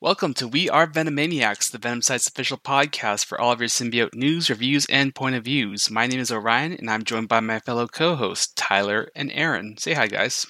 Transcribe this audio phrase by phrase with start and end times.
[0.00, 4.14] Welcome to We Are Venomaniacs, the Venom Site's official podcast for all of your symbiote
[4.14, 5.90] news, reviews, and point of views.
[5.90, 9.76] My name is Orion, and I'm joined by my fellow co-hosts Tyler and Aaron.
[9.76, 10.46] Say hi, guys.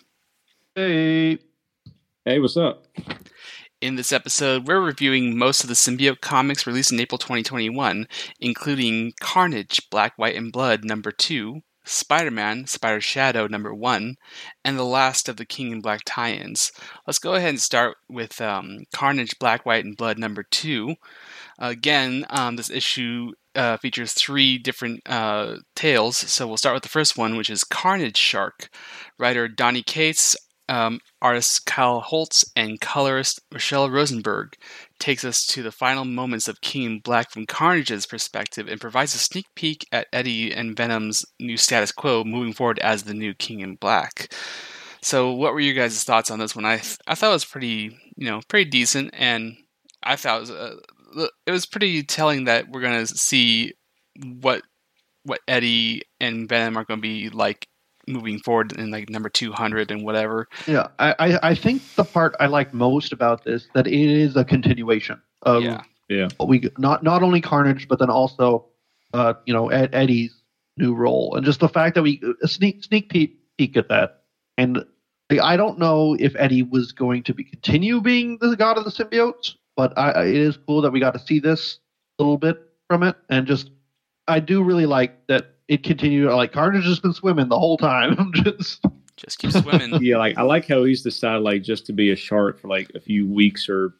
[0.75, 1.39] Hey.
[2.27, 2.89] Hey, what's up?
[3.81, 8.07] In this episode, we're reviewing most of the symbiote comics released in April 2021,
[8.41, 14.17] including Carnage, Black, White, and Blood number 2, Spider-Man, Spider Shadow number 1,
[14.65, 16.71] and the last of the King in Black tie-ins.
[17.07, 20.95] Let's go ahead and start with um, Carnage, Black, White, and Blood number 2.
[21.59, 26.17] again, um, this issue uh, features three different uh, tales.
[26.17, 28.69] So we'll start with the first one, which is Carnage Shark.
[29.19, 30.37] Writer Donny Cates,
[30.69, 34.55] um, artist Kyle Hotz, and colorist Michelle Rosenberg
[34.99, 39.19] takes us to the final moments of King Black from Carnage's perspective and provides a
[39.19, 43.61] sneak peek at Eddie and Venom's new status quo moving forward as the new King
[43.61, 44.33] in Black.
[45.01, 46.65] So, what were your guys' thoughts on this one?
[46.65, 49.57] I I thought it was pretty, you know, pretty decent, and
[50.03, 53.75] I thought it was uh, it was pretty telling that we're gonna see
[54.41, 54.63] what
[55.29, 57.69] what Eddie and Venom are going to be like
[58.09, 60.49] moving forward in like number 200 and whatever.
[60.67, 64.45] Yeah, I, I think the part I like most about this that it is a
[64.45, 65.83] continuation of yeah.
[66.09, 66.29] Yeah.
[66.45, 68.67] we not not only Carnage but then also
[69.13, 70.35] uh you know Ed, Eddie's
[70.77, 74.23] new role and just the fact that we a sneak sneak peek, peek at that
[74.57, 74.85] and
[75.31, 78.91] I don't know if Eddie was going to be continue being the god of the
[78.91, 81.79] symbiotes, but I, I, it is cool that we got to see this
[82.19, 83.71] a little bit from it and just
[84.27, 88.17] I do really like that it continued like Carnage has been swimming the whole time.
[88.19, 88.85] I'm just
[89.17, 89.95] Just keep swimming.
[90.03, 92.91] Yeah, like I like how he's decided like just to be a shark for like
[92.95, 93.95] a few weeks or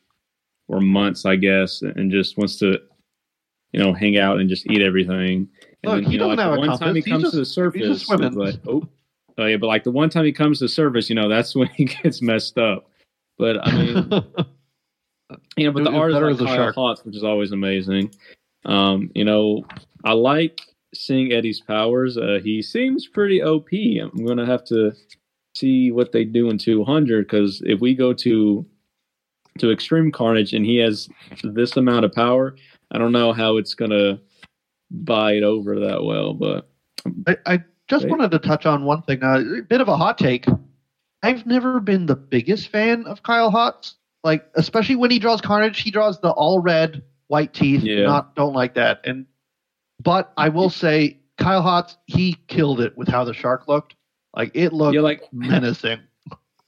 [0.69, 2.79] or months, I guess, and just wants to,
[3.73, 5.49] you know, hang out and just eat everything.
[5.83, 7.11] And Look, he you know, doesn't like, have the a one time he compass.
[7.11, 8.27] Comes just- to the surface, just swimming.
[8.29, 8.87] it's like, oh,
[9.39, 11.55] oh yeah, but like the one time he comes to the surface, you know, that's
[11.57, 12.91] when he gets messed up.
[13.39, 13.95] But I mean,
[15.57, 16.77] you know, but the He's art is like as a Kyle shark.
[16.77, 18.13] Hotz, which is always amazing.
[18.65, 19.65] Um, you know,
[20.05, 20.61] I like
[20.95, 22.17] seeing Eddie's powers.
[22.17, 23.69] Uh, he seems pretty OP.
[23.73, 24.93] I'm gonna have to
[25.55, 28.67] see what they do in 200 because if we go to
[29.59, 31.09] to Extreme Carnage and he has
[31.43, 32.55] this amount of power,
[32.93, 34.21] I don't know how it's gonna
[34.91, 36.33] buy it over that well.
[36.33, 36.69] But
[37.27, 39.23] I, I just wanted to touch on one thing.
[39.23, 40.47] Uh, a bit of a hot take.
[41.23, 43.95] I've never been the biggest fan of Kyle Hotz.
[44.25, 47.83] Like, especially when he draws Carnage, he draws the all red, white teeth.
[47.83, 48.05] Yeah.
[48.05, 49.01] Not don't like that.
[49.05, 49.27] And
[50.03, 53.95] but I will say, Kyle Hotz, he killed it with how the shark looked.
[54.37, 56.01] Like it looked yeah, like menacing.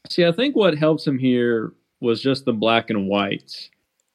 [0.08, 3.68] see, I think what helps him here was just the black and white.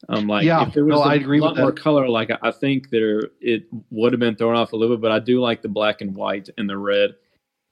[0.09, 1.79] Um, like Yeah, if there was no, a I agree lot more that.
[1.81, 5.01] color, like I- I think there it would have been thrown off a little bit.
[5.01, 7.11] But I do like the black and white and the red.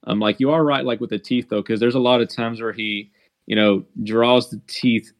[0.06, 2.28] Um, like you are right, like with the teeth though, because there's a lot of
[2.28, 3.10] times where he,
[3.46, 5.10] you know, draws the teeth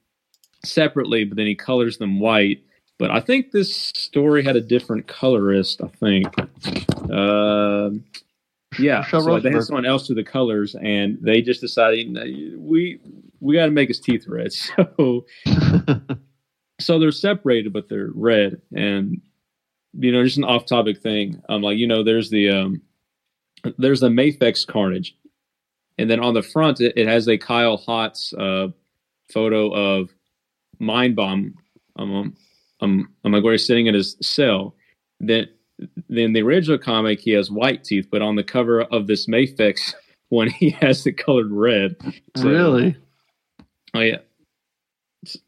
[0.65, 2.63] separately, but then he colors them white.
[2.99, 5.81] But I think this story had a different colorist.
[5.83, 6.27] I think.
[7.11, 8.05] Um
[8.79, 12.17] yeah, so like, they had someone else do the colors, and they just decided
[12.59, 13.01] we
[13.41, 14.53] we got to make his teeth red.
[14.97, 15.27] So
[16.81, 18.61] so they're separated, but they're red.
[18.75, 19.21] And
[19.93, 21.41] you know, just an off-topic thing.
[21.49, 22.83] I'm um, like you know, there's the um,
[23.79, 25.17] there's the Mafex Carnage,
[25.99, 28.73] and then on the front it, it has a Kyle Hotz uh,
[29.33, 30.11] photo of
[30.79, 31.55] Mind Bomb.
[31.97, 32.37] Um,
[32.81, 34.75] um, um, like where he's sitting in his cell.
[35.21, 35.49] Then,
[36.09, 39.95] then the original comic he has white teeth, but on the cover of this Mafex
[40.29, 41.97] one he has it colored red.
[42.37, 42.97] So- really?
[43.95, 44.19] Oh yeah.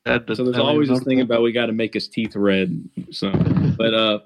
[0.05, 2.89] That- So there's always this thing about we got to make his teeth red.
[3.11, 3.31] So,
[3.77, 4.21] but uh,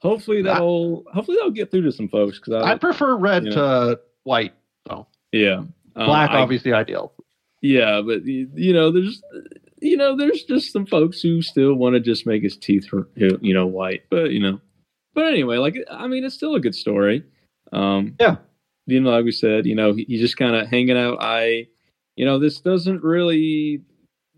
[0.00, 3.52] hopefully that'll hopefully that'll get through to some folks because I prefer red Yeah.
[3.52, 4.52] to white.
[4.88, 7.12] So yeah Um, black, I- obviously, ideal.
[7.62, 9.22] yeah, but you you know there's
[9.84, 13.54] you know there's just some folks who still want to just make his teeth you
[13.54, 14.60] know white, but you know,
[15.14, 17.22] but anyway, like I mean it's still a good story.
[17.72, 18.36] Um, Yeah.
[18.86, 21.18] you know, like we said, you know, he, he's just kind of hanging out.
[21.20, 21.68] I,
[22.16, 23.82] you know, this doesn't really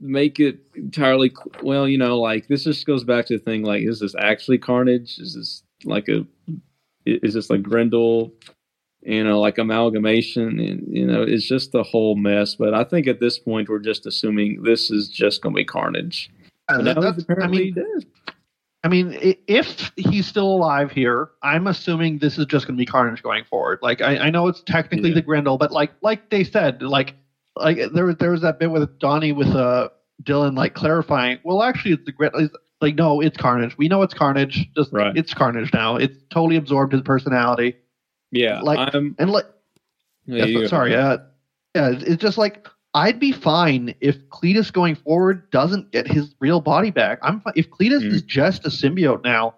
[0.01, 1.87] make it entirely well.
[1.89, 3.63] You know, like this just goes back to the thing.
[3.63, 5.19] Like, is this actually Carnage?
[5.19, 6.27] Is this like a?
[7.07, 8.33] is this like Grendel?
[9.07, 12.57] You know, like amalgamation, and you know, it's just the whole mess.
[12.57, 15.65] But I think at this point, we're just assuming this is just going to be
[15.65, 16.31] Carnage.
[16.69, 18.07] Uh, that- now that's- he's apparently I mean, dead.
[18.85, 22.87] I mean, if he's still alive here, I'm assuming this is just going to be
[22.87, 23.81] Carnage going forward.
[23.83, 25.17] Like, I, I know it's technically Yeah.
[25.17, 27.15] the Grendel, but like, like they said, like,
[27.57, 29.89] like there was there was that bit with Donny with uh
[30.25, 31.39] Dylan like clarifying.
[31.45, 32.49] Well, actually, it's the Grendel.
[32.81, 33.77] Like, no, it's Carnage.
[33.79, 34.69] We know it's Carnage.
[34.77, 35.17] Just Right.
[35.17, 35.97] it's Carnage now.
[35.97, 37.75] It's totally absorbed his personality.
[38.33, 39.15] Yeah, like- I'm.
[39.19, 39.47] And like,
[40.27, 41.19] yeah, yeah, sorry, uh,
[41.75, 46.35] yeah, it's it's just like I'd be fine if Cletus going forward doesn't get his
[46.41, 47.19] real body back.
[47.23, 48.13] I'm fi- if Cletus Mhm.
[48.13, 49.55] is just a symbiote now.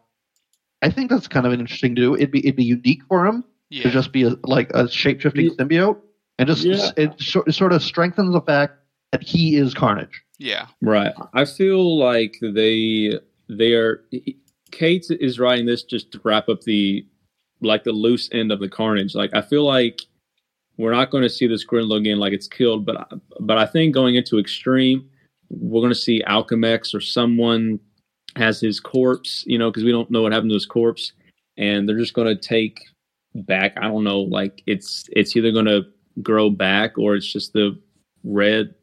[0.83, 2.15] I think that's kind of an interesting to do.
[2.15, 3.85] It'd be it'd be unique for him Yeah.
[3.85, 5.51] to just be a, like a shape shifting Yeah.
[5.59, 5.99] symbiote,
[6.39, 6.91] and just Yeah.
[6.97, 8.75] it, so- it sort of strengthens the fact
[9.13, 10.23] that he is Carnage.
[10.39, 10.67] yeah.
[10.83, 11.13] Right.
[11.33, 13.19] I feel like they
[13.49, 14.05] they are.
[14.71, 17.07] Cates is writing this just to wrap up the
[17.61, 19.15] like the loose end of the carnage.
[19.15, 20.01] Like I feel like
[20.77, 23.67] we're not going to see this Grinlo again like it's killed, but I- but I
[23.67, 25.09] think going into extreme,
[25.51, 27.81] we're going to see Alchemax or someone
[28.37, 29.45] has his corpse.
[29.47, 31.13] You know, because we don't know what happened to his corpse,
[31.57, 32.81] and they're just going to take
[33.35, 33.75] back.
[33.77, 34.21] I don't know.
[34.21, 35.83] Like it's it's either going to
[36.23, 37.77] grow back or it's just the
[38.25, 38.75] red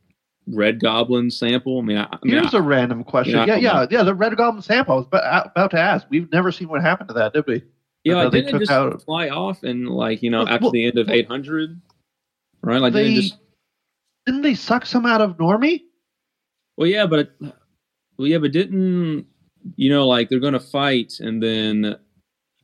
[0.48, 1.80] red goblin sample.
[1.80, 3.34] I mean, I, I mean, Here's I- a random question.
[3.36, 3.88] Yeah, I Yeah, yeah, know.
[3.92, 4.04] yeah.
[4.04, 4.94] The Red Goblin sample.
[4.96, 5.08] I was
[5.56, 6.06] about to ask.
[6.10, 7.64] We've never seen what happened to that, did we?
[8.06, 10.64] Yeah, Uh, like they didn't just out- fly off and like you know Well, after
[10.66, 11.82] well, the end of well, 800,
[12.62, 12.80] right?
[12.82, 13.38] Like they didn't just
[14.26, 15.82] didn't they suck some out of Normie?
[16.78, 17.32] well, yeah, but
[18.18, 19.26] well, yeah, but didn't
[19.76, 21.96] you know like they're gonna fight and then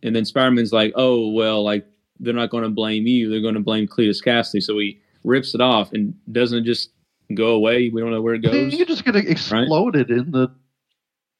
[0.03, 1.85] and then Spider-Man's like, oh well, like
[2.19, 5.91] they're not gonna blame you, they're gonna blame Cletus Cassidy, so he rips it off
[5.93, 6.91] and doesn't just
[7.33, 7.89] go away.
[7.89, 8.73] We don't know where it goes.
[8.73, 10.51] You just get exploded in the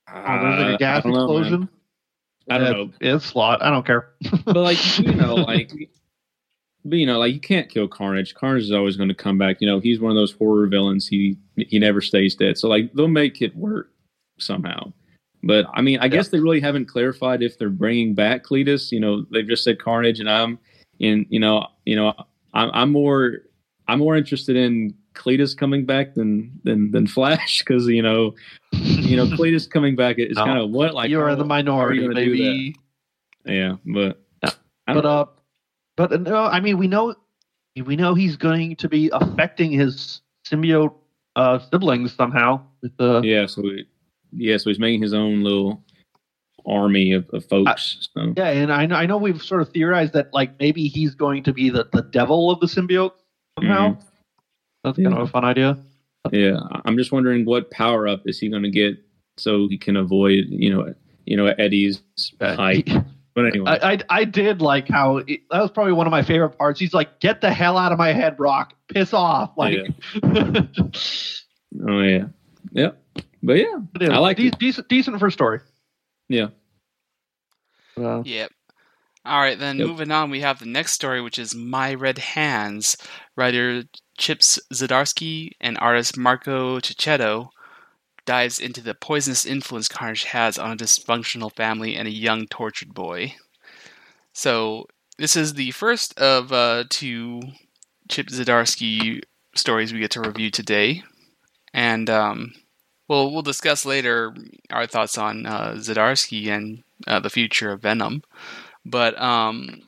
[0.09, 1.69] oh, there's like Uh, a gas I don't know, explosion.
[2.51, 2.91] I don't Yeah, know.
[3.15, 3.61] It's Slott.
[3.63, 4.09] I don't care.
[4.45, 5.71] but like you know, like
[6.83, 8.33] but you know, like you can't kill Carnage.
[8.33, 9.57] Carnage is always going to come back.
[9.61, 11.07] You know, he's one of those horror villains.
[11.07, 12.57] He he never stays dead.
[12.57, 13.91] So like they'll make it work
[14.39, 14.91] somehow.
[15.43, 18.91] But I mean, I guess they really haven't clarified if they're bringing back Cletus.
[18.91, 20.59] You know, they've just said Carnage, and I'm
[20.99, 21.25] in.
[21.29, 22.13] You know, you know,
[22.53, 23.39] I'm, I'm more
[23.87, 28.33] I'm more interested in Cletus coming back than than than Flash because you know
[28.73, 30.45] you know Cletus coming back is No.
[30.45, 32.75] kind of what like You're the you minority, gonna do baby.
[33.45, 33.51] that?
[33.53, 34.21] Yeah, but
[34.87, 35.25] I But uh,
[35.97, 37.15] but uh, no, I mean we know
[37.85, 40.93] we know he's going to be affecting his symbiote
[41.35, 43.63] uh, siblings somehow with the Yeah, so
[44.33, 45.83] yeah, so he's making his own little
[46.65, 48.09] army of, of folks.
[48.13, 51.15] so Yeah, and I know, I know we've sort of theorized that like maybe he's
[51.15, 53.13] going to be the, the devil of the symbiote
[53.57, 53.97] somehow.
[54.83, 55.77] That's kind of a fun idea.
[56.31, 58.95] yeah, I'm just wondering what power up is he going to get
[59.37, 60.93] so he can avoid you know
[61.25, 62.01] you know Eddie's
[62.41, 62.87] hype.
[63.33, 66.21] But anyway, I, I I did like how it, that was probably one of my
[66.21, 66.79] favorite parts.
[66.79, 68.73] He's like, "Get the hell out of my head, Brock!
[68.89, 69.77] Piss off!" Like,
[70.23, 72.25] oh yeah,
[72.73, 72.89] yeah,
[73.41, 74.59] but yeah, I like de- it.
[74.59, 75.59] decent decent for story.
[76.29, 76.47] yeah.
[77.97, 78.51] Uh, Yep.
[79.25, 79.87] All right, then Yep.
[79.87, 82.97] moving on, we have the next story, which is My Red Hands.
[83.37, 83.83] Writer
[84.21, 87.49] Chips Zdarsky and artist Marco Checchetto
[88.27, 92.93] dives into the poisonous influence Carnage has on a dysfunctional family and a young tortured
[92.93, 93.33] boy.
[94.31, 94.85] So,
[95.17, 97.41] this is the first of uh, two
[98.09, 99.23] Chip Zdarsky
[99.55, 101.01] stories we get to review today.
[101.73, 102.53] And um,
[103.07, 104.35] we'll, we'll discuss later
[104.69, 108.21] our thoughts on uh, Zdarsky and uh, the future of Venom.
[108.85, 109.81] But um,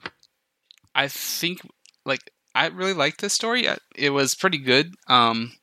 [0.96, 1.62] I think
[2.04, 3.68] like I really liked this story.
[3.68, 4.94] Uh, It was pretty good.
[5.08, 5.54] Um,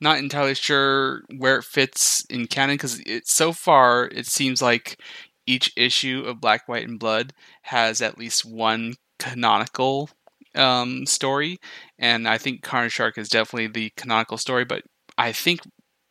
[0.00, 5.00] not entirely sure where it fits in canon because it so far it seems like
[5.46, 10.10] each issue of Black, White, and Blood has at least one canonical
[10.54, 11.58] um, story,
[11.98, 14.64] and I think Carnage Shark is definitely the canonical story.
[14.64, 14.82] But
[15.16, 15.60] I think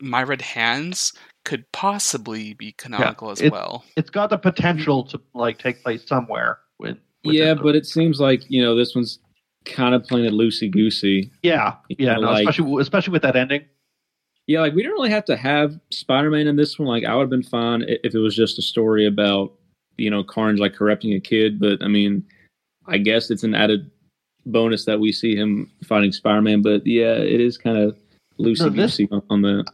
[0.00, 1.12] My Red Hands
[1.44, 3.84] could possibly be canonical as it- well.
[3.96, 6.58] it's got the potential to like take place somewhere.
[6.78, 9.18] With, within Yeah, but it seems like you know this one's
[9.66, 11.30] kind of playing it loosey goosey.
[11.42, 13.64] yeah, yeah, know, no, like- especially especially with that ending.
[14.46, 16.86] Yeah, like we didn't really have to have Spider Man in this one.
[16.88, 19.52] Like I would have been fine if it was just a story about
[19.98, 21.58] you know Carnage like corrupting a kid.
[21.58, 22.24] But I mean,
[22.86, 23.90] I guess it's an added
[24.46, 26.62] bonus that we see him fighting Spider Man.
[26.62, 27.96] But yeah, it is kind of
[28.38, 29.64] loosey goosey on, on the.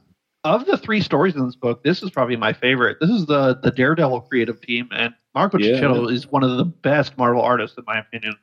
[0.45, 2.97] Of the three stories in this book, this is probably my favorite.
[2.99, 5.75] This is the the Daredevil creative team, and Marco Yeah.
[5.79, 8.35] Checchetto is one of the best Marvel artists in my opinion.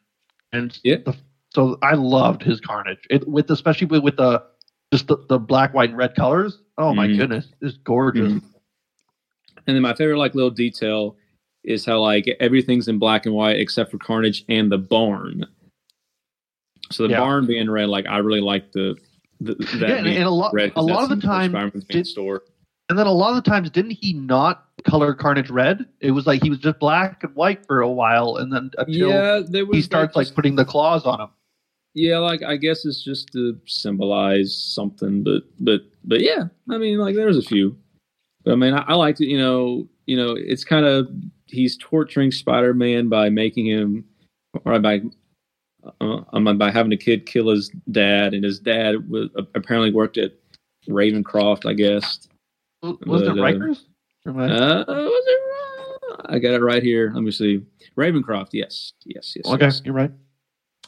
[0.54, 0.98] And Yeah.
[1.06, 1.16] the,
[1.54, 3.00] so I loved his Carnage.
[3.10, 4.44] It with especially with, with the
[4.94, 6.62] just the, the black, white, and red colors.
[6.78, 7.18] Oh my Mhm.
[7.18, 8.34] goodness, it's gorgeous.
[8.34, 8.44] Mhm.
[9.68, 11.16] And then my favorite like little detail
[11.64, 15.46] is how like everything's in black and white except for Carnage and the barn.
[16.92, 17.20] So the Yeah.
[17.20, 18.96] barn being red, like I really like the,
[19.42, 20.72] the that Yeah, and, and a lot red.
[20.76, 21.52] a lot of the time,
[21.90, 22.44] did- store.
[22.90, 25.86] and then a lot of the times, didn't he not color Carnage red?
[26.00, 29.10] It was like he was just black and white for a while, and then until
[29.10, 29.42] Yeah,
[29.72, 31.30] he starts like just- putting the claws on him.
[31.94, 36.98] Yeah, like I guess it's just to symbolize something, but but but yeah, I mean
[37.00, 37.78] like there's a few.
[38.44, 41.10] But I mean I, I liked it, you know, you know, it's kind of
[41.48, 44.06] he's torturing Spider-Man by making him
[44.66, 45.02] or by
[46.02, 50.18] uh, um, by having a kid kill his dad, and his dad was apparently worked
[50.18, 50.34] at
[50.88, 52.28] Ravencroft, I guess.
[52.82, 53.80] Was But, it uh, Rikers?
[54.26, 56.26] Or am I- Uh, was it?
[56.26, 57.12] I got it right here.
[57.14, 57.62] Let me see.
[57.98, 58.50] Ravencroft.
[58.52, 59.46] Yes, yes, yes.
[59.48, 59.82] okay, yes.
[59.84, 60.12] you're right.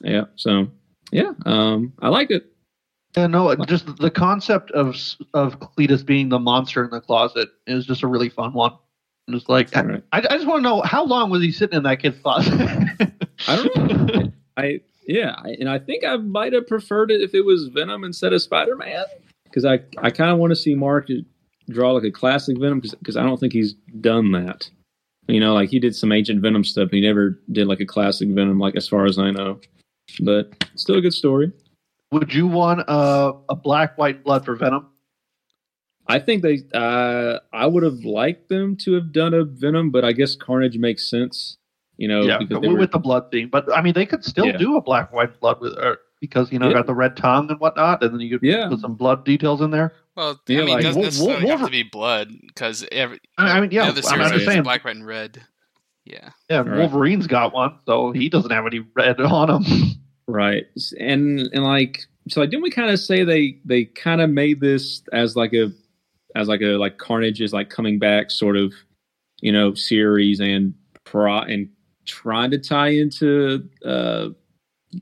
[0.01, 0.25] Yeah.
[0.35, 0.67] So,
[1.11, 1.31] yeah.
[1.45, 2.45] Um, I like it.
[3.15, 4.95] Yeah, no, just the concept of
[5.33, 8.73] of Cletus being the monster in the closet is just a really fun one.
[9.27, 10.03] And Just like I, Right.
[10.13, 12.53] I just want to know how long was he sitting in that kid's closet?
[13.47, 14.31] I don't know.
[14.57, 18.03] I yeah, I, and I think I might have preferred it if it was Venom
[18.03, 19.03] instead of Spider Man
[19.43, 21.09] because I I kind of want to see Mark
[21.69, 24.69] draw like a classic Venom because I don't think he's done that.
[25.27, 28.29] You know, like he did some ancient Venom stuff, he never did like a classic
[28.29, 29.59] Venom, like as far as I know.
[30.19, 31.51] But still a good story.
[32.11, 34.87] Would you want a, a black white blood for Venom?
[36.07, 36.63] I think they.
[36.73, 40.77] Uh, I would have liked them to have done a Venom, but I guess Carnage
[40.77, 41.57] makes sense.
[41.97, 43.49] You know, yeah, because they with were- the blood theme.
[43.49, 44.57] But I mean, they could still Yeah.
[44.57, 46.73] do a black white blood with or, because you know Yeah.
[46.73, 48.67] got the red tongue and whatnot, and then you could Yeah.
[48.69, 49.93] put some blood details in there.
[50.17, 52.85] Well, Yeah, I mean, like, it doesn't Wol- necessarily Wol- have to be blood because
[52.91, 54.63] every I mean, yeah, the I'm not just saying.
[54.63, 55.41] black, white, and red.
[56.03, 56.29] Yeah.
[56.49, 56.79] Yeah, Right.
[56.79, 59.91] Wolverine's got one, so he doesn't have any red on him.
[60.27, 60.65] Right.
[60.99, 64.59] And and like so like didn't we kind of say they they kind of made
[64.61, 65.71] this as like a
[66.35, 68.73] as like a like Carnage is like coming back sort of
[69.41, 70.73] you know series and
[71.03, 71.69] pro and
[72.05, 74.29] trying to tie into uh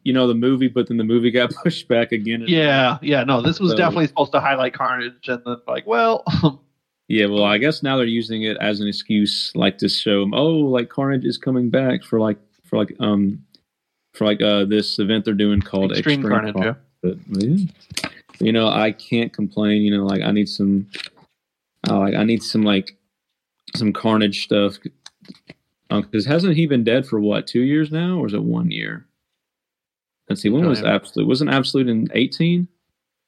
[0.04, 2.44] you know the movie but then the movie got pushed back again.
[2.48, 6.24] yeah, yeah, no, this was So- definitely supposed to highlight Carnage, and then like, well,
[7.12, 10.36] Yeah, well, I guess now they're using it as an excuse, like to show them,
[10.36, 13.44] oh, like Carnage is coming back for like for like um
[14.14, 16.56] for like uh this event they're doing called Extreme Carnage.
[16.58, 16.74] Yeah.
[17.02, 17.66] But yeah,
[18.40, 19.82] you know, I can't complain.
[19.82, 20.88] You know, like I need some,
[21.90, 22.98] uh, like I need some like
[23.76, 24.78] some Carnage stuff.
[25.90, 29.06] Because hasn't he been dead for what two years now, or is it one year?
[30.30, 31.28] Let's see, when was even- Absolute?
[31.28, 32.68] Wasn't Absolute in eighteen,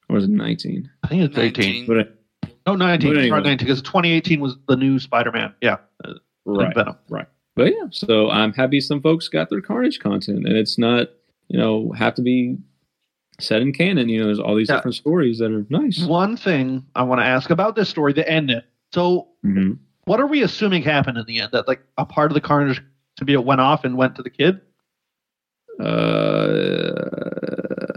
[0.10, 0.90] or was it nineteen?
[1.04, 1.88] I think it's 18.
[1.88, 3.10] But I- No, 19.
[3.10, 3.42] But It's anyway.
[3.42, 5.56] 19 because 2018 was the new Spider-Man.
[5.62, 6.14] Yeah, uh,
[6.46, 6.76] right.
[6.76, 6.96] Venom.
[7.56, 11.10] But yeah, so I'm happy some folks got their Carnage content, and it's not
[11.50, 12.58] you know have to be
[13.40, 14.08] set in canon.
[14.10, 14.76] You know, there's all these Yeah.
[14.78, 16.06] different stories that are nice.
[16.06, 18.62] One thing I want to ask about this story, the ending.
[18.94, 19.80] So, Mhm.
[20.06, 21.52] what are we assuming happened in the end?
[21.52, 22.82] That like a part of the Carnage
[23.18, 24.62] to be it went off and went to the kid?
[25.80, 25.86] Uh,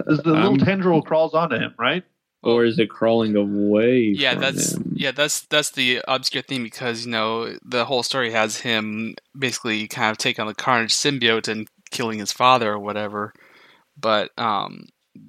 [0.07, 2.05] the little I'm- tendril crawls onto him, right?
[2.45, 4.15] Or is it crawling away?
[4.17, 4.93] Yeah, from that's him?
[4.97, 9.89] yeah, that's that's the obscure thing because you know the whole story has him basically
[9.89, 13.33] kind of taking on the Carnage symbiote and killing his father or whatever.
[13.97, 14.87] But um,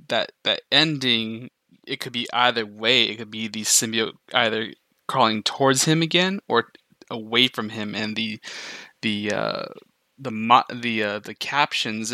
[0.10, 1.50] that that ending,
[1.88, 3.04] it could be either way.
[3.04, 4.74] It could be the symbiote either
[5.08, 6.66] crawling towards him again or
[7.10, 8.40] away from him, and the
[9.02, 9.66] the uh,
[10.18, 12.14] the mo- the uh, the captions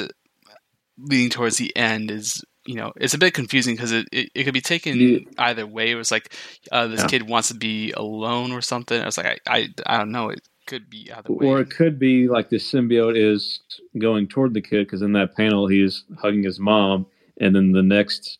[0.97, 4.43] leading towards the end is you know it's a bit confusing because it, it, it
[4.43, 5.19] could be taken Yeah.
[5.37, 5.91] either way.
[5.91, 6.33] It was like
[6.71, 7.07] uh, this Yeah.
[7.07, 9.01] kid wants to be alone or something.
[9.01, 10.29] I was like I I, I don't know.
[10.29, 11.47] It could be either way.
[11.47, 13.59] Or it could be like the symbiote is
[13.97, 17.07] going toward the kid because in that panel he's hugging his mom,
[17.39, 18.37] and then the next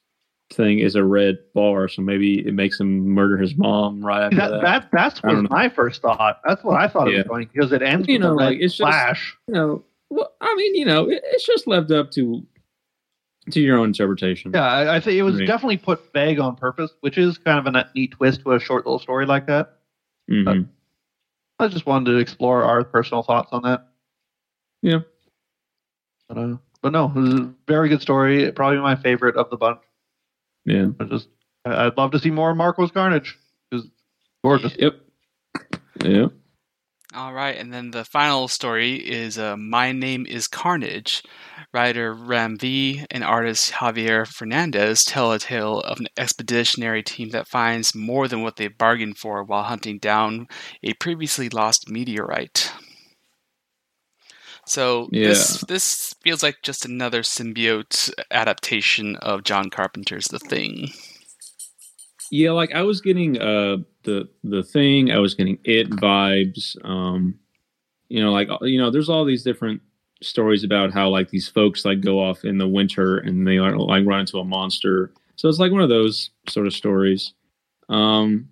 [0.54, 4.36] thing is a red bar, so maybe it makes him murder his mom right after
[4.36, 4.62] That, that.
[4.62, 6.42] that that's what my first thought.
[6.46, 8.46] That's what I thought it was going because it ends You with know, a red
[8.46, 9.38] like, it's just- flash.
[9.48, 12.46] You know, well, I mean, you know, it, it's just left up to
[13.50, 14.52] to your own interpretation.
[14.54, 15.48] Yeah, I, I think it was Right.
[15.48, 18.86] definitely put vague on purpose, which is kind of a neat twist to a short
[18.86, 19.80] little story like that.
[20.30, 20.68] Mhm.
[21.60, 23.88] I just wanted to explore our personal thoughts on that.
[24.82, 25.00] Yeah.
[26.28, 28.52] But, uh, but no, it was a very good story.
[28.52, 29.80] Probably my favorite of the bunch.
[30.66, 30.88] yeah.
[31.00, 31.28] I just,
[31.66, 33.38] I'd love to see more Marco's Carnage.
[33.72, 33.88] It's
[34.44, 34.76] gorgeous.
[34.78, 34.96] Yep.
[36.04, 36.32] Yep.
[37.14, 41.24] All right, and then the final story is uh, My Name is Carnage.
[41.74, 47.50] Writer Ram V and artist Javier Fernandez tell a tale of an expeditionary team that
[47.50, 50.48] finds more than what they bargained for while hunting down
[50.84, 52.72] a previously lost meteorite.
[54.66, 60.92] So this this feels like just another symbiote adaptation of John Carpenter's The Thing.
[62.32, 66.76] Yeah, like I was getting uh the the thing, I was getting it vibes.
[66.84, 67.38] Um
[68.10, 69.82] you know, like you know, there's all these different
[70.24, 74.06] stories about how like these folks like go off in the winter and they like,
[74.06, 75.12] run into a monster.
[75.36, 77.34] So it's like one of those sort of stories.
[77.90, 78.48] Um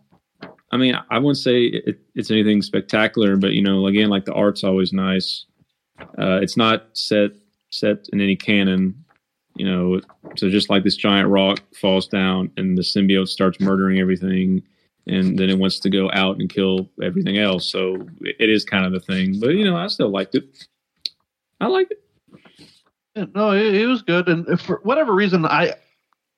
[0.71, 4.33] I mean, I wouldn't say it, it's anything spectacular, but you know, again, like the
[4.33, 5.45] art's always nice.
[5.99, 7.31] Uh, it's not set
[7.71, 9.05] set in any canon,
[9.55, 10.01] you know.
[10.37, 14.61] So just like this giant rock falls down and the symbiote starts murdering everything,
[15.07, 17.69] and then it wants to go out and kill everything else.
[17.71, 19.39] So it is kind of the thing.
[19.39, 20.67] But you know, I still liked it.
[21.61, 23.35] I like it.
[23.35, 25.73] No, it, it was good, and for whatever reason, I,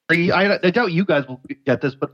[0.10, 2.12] I, I doubt you guys will get this, but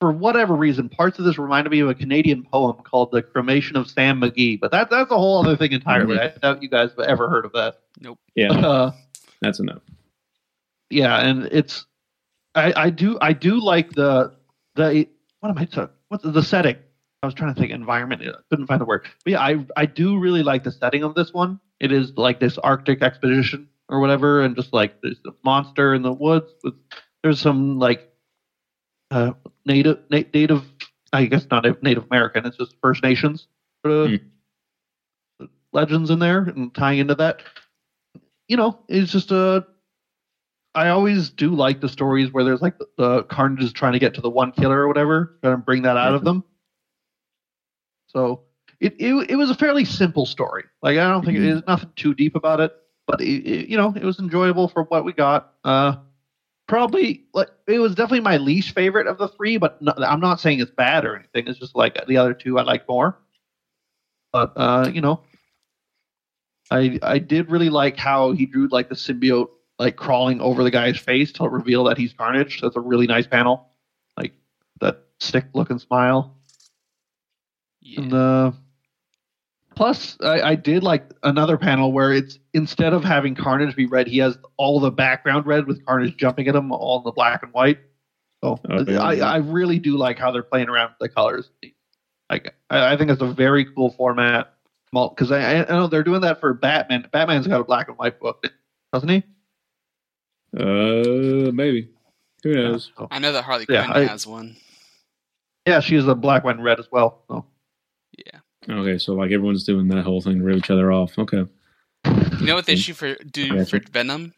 [0.00, 3.76] for whatever reason, parts of this reminded me of a Canadian poem called "The Cremation
[3.76, 6.16] of Sam McGee." But that that's a whole other thing entirely.
[6.16, 6.34] Mhm.
[6.34, 7.80] I doubt you guys have ever heard of that.
[8.00, 8.18] Nope.
[8.36, 8.92] Yeah, Uh,
[9.40, 9.82] that's enough.
[10.92, 11.86] Yeah, and it's
[12.54, 14.32] I, I do I do like the
[14.74, 15.08] the
[15.40, 15.94] what am I talking?
[16.08, 16.76] What's the setting?
[17.22, 18.22] I was trying to think environment.
[18.22, 19.06] I couldn't find the word.
[19.24, 21.60] But yeah, I I do really like the setting of this one.
[21.80, 26.02] It is like this Arctic expedition or whatever, and just like there's a monster in
[26.02, 26.74] the woods with
[27.22, 28.12] there's some like
[29.10, 29.32] uh
[29.64, 30.64] native na- native
[31.12, 32.46] I guess not Native American.
[32.46, 33.46] It's just First Nations
[33.84, 34.20] sort of
[35.72, 37.42] legends in there and tying into that.
[38.48, 39.66] You know, it's just a
[40.74, 43.98] I always do like the stories where there's like the, the Carnage is trying to
[43.98, 46.44] get to the one killer or whatever, trying to bring that out of them.
[48.06, 48.40] So
[48.80, 50.64] it, it it was a fairly simple story.
[50.82, 51.42] Like I don't think Mhm.
[51.42, 52.72] there's nothing too deep about it,
[53.06, 55.44] but it, it- you know it was enjoyable for what we got.
[55.64, 55.94] Uh,
[56.68, 60.40] probably like it was definitely my least favorite of the three, but no, I'm not
[60.40, 61.44] saying it's bad or anything.
[61.46, 63.14] It's just like the other two I like more.
[64.32, 65.18] But uh, you know,
[66.70, 69.46] I I did really like how he drew like the symbiote
[69.82, 72.60] like crawling over the guy's face to reveal that he's Carnage.
[72.60, 73.68] That's a really nice panel.
[74.16, 74.32] Like
[74.80, 76.36] that stick looking smile.
[77.80, 78.00] Yeah.
[78.00, 78.52] And uh,
[79.74, 84.06] plus, I, I did like another panel where it's instead of having Carnage be red,
[84.06, 87.42] he has all the background red with Carnage jumping at him, all in the black
[87.42, 87.78] and white.
[88.42, 88.96] So Okay.
[88.96, 91.50] I, I really do like how they're playing around with the colors.
[92.30, 94.54] Like I, I think it's a very cool format.
[94.92, 97.08] Because I, I know they're doing that for Batman.
[97.10, 98.44] Batman's got a black and white book,
[98.92, 99.22] doesn't he?
[100.58, 101.88] Uh, maybe.
[102.42, 102.90] Who knows?
[102.96, 104.56] So- I know that Harley Yeah, Quinn I- has one.
[105.66, 107.24] yeah, she is a black, white, and red as well.
[107.28, 107.46] So.
[108.18, 108.40] Yeah.
[108.68, 111.18] Okay, so like everyone's doing that whole thing to rip each other off.
[111.18, 111.44] Okay.
[112.04, 114.34] You know what they should for do for Venom?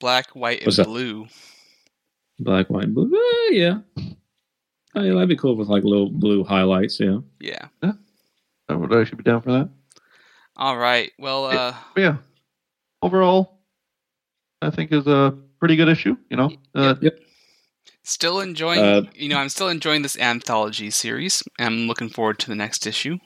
[0.00, 0.86] Black, white, and What's that?
[0.86, 1.26] blue.
[2.38, 3.06] Black, white, and blue.
[3.14, 3.78] Uh, yeah.
[4.96, 6.98] Oh, yeah, that'd be cool with like little blue highlights.
[6.98, 7.18] Yeah.
[7.40, 7.68] Yeah.
[8.68, 9.68] I would- I should be down for that.
[10.56, 11.12] All right.
[11.18, 12.16] Well, uh, But yeah,
[13.02, 13.60] overall,
[14.62, 16.14] I think is a pretty good issue.
[16.30, 16.94] You know, uh,
[18.02, 18.80] still enjoying.
[18.80, 21.42] Uh, you know, I'm still enjoying this anthology series.
[21.58, 23.16] I'm looking forward to the next issue.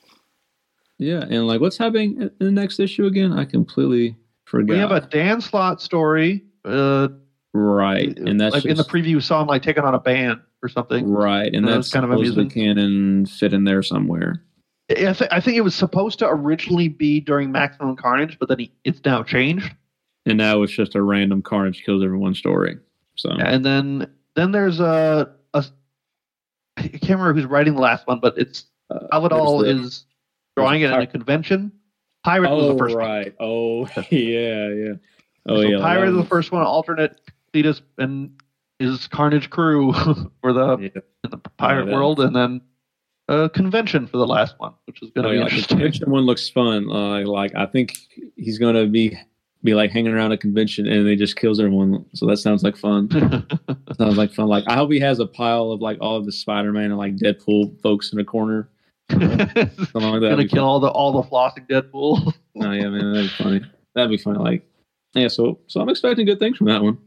[0.99, 3.33] Yeah, and like what's happening in the next issue again?
[3.33, 4.73] I completely forgot.
[4.73, 6.45] we have a Dan Slott story.
[6.65, 7.09] Uh,
[7.53, 10.41] right, and that's like in the just- preview, saw him like taking on a band
[10.63, 11.09] or something.
[11.11, 12.51] right, and Uh, that's kind of supposedly amusing.
[12.65, 14.45] canon fit in there somewhere.
[14.91, 18.59] I, th- I think it was supposed to originally be during Maximum Carnage, but then
[18.61, 19.73] he, it's now changed.
[20.29, 22.77] And now it's just a random Carnage kills everyone story.
[23.17, 25.65] So And then then there's a, a
[26.77, 30.05] I can't remember who's writing the last one, but it's uh, the- is
[30.57, 31.73] drawing it at a convention.
[32.25, 33.05] Pirate was Oh the first one.
[33.05, 33.35] right.
[33.41, 34.93] Oh yeah, yeah.
[35.47, 35.79] Oh so yeah.
[35.81, 36.63] Pirate is the first one.
[36.63, 37.21] Alternate
[37.53, 38.31] Cletus and
[38.79, 39.93] his Carnage crew
[40.41, 41.01] for the yeah.
[41.25, 42.61] in the pirate that- world, and then
[43.29, 45.57] a convention for the last one, which is going to Oh, be yeah, like, the
[45.57, 45.77] interesting.
[45.79, 46.91] convention one looks fun.
[46.91, 47.95] Uh, like I think
[48.37, 49.19] he's gonna be
[49.65, 52.05] be like hanging around a convention and they just kills everyone.
[52.15, 53.11] So that sounds like fun.
[53.99, 54.47] sounds like fun.
[54.49, 56.99] Like I hope he has a pile of like all of the Spider Man and
[56.99, 58.69] like Deadpool folks in a corner.
[59.11, 60.29] Something like that.
[60.31, 60.65] Gonna kill fun.
[60.65, 62.33] all the all the flossing Deadpool.
[62.61, 63.61] Oh yeah, man, that'd be funny.
[63.95, 64.39] That'd be funny.
[64.39, 64.69] Like
[65.15, 66.99] yeah, so so I'm expecting good things from that one.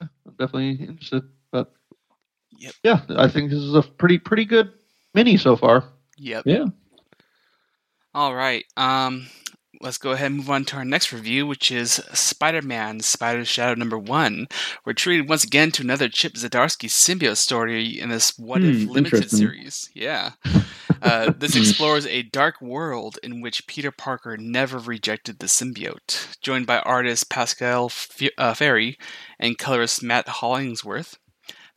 [0.00, 1.22] I'm definitely interested,
[1.52, 1.72] but
[2.58, 2.72] Yep.
[2.82, 4.72] yeah, I think this is a pretty pretty good
[5.14, 5.84] mini so far.
[6.18, 6.42] Yep.
[6.46, 6.64] Yeah.
[8.14, 8.64] All right.
[8.76, 9.26] Um,
[9.80, 13.74] let's go ahead and move on to our next review, which is Spider-Man: Spider's Shadow
[13.74, 14.46] number one.
[14.84, 18.90] We're treated once again to another Chip Zdarsky symbiote story in this What If Hmm,
[18.90, 19.90] limited series.
[19.94, 20.32] Yeah.
[21.02, 26.38] Uh, this explores a dark world in which Peter Parker never rejected the symbiote.
[26.40, 28.98] Joined by artist Pasqual F- uh, Ferry
[29.38, 31.16] and colorist Matt Hollingsworth,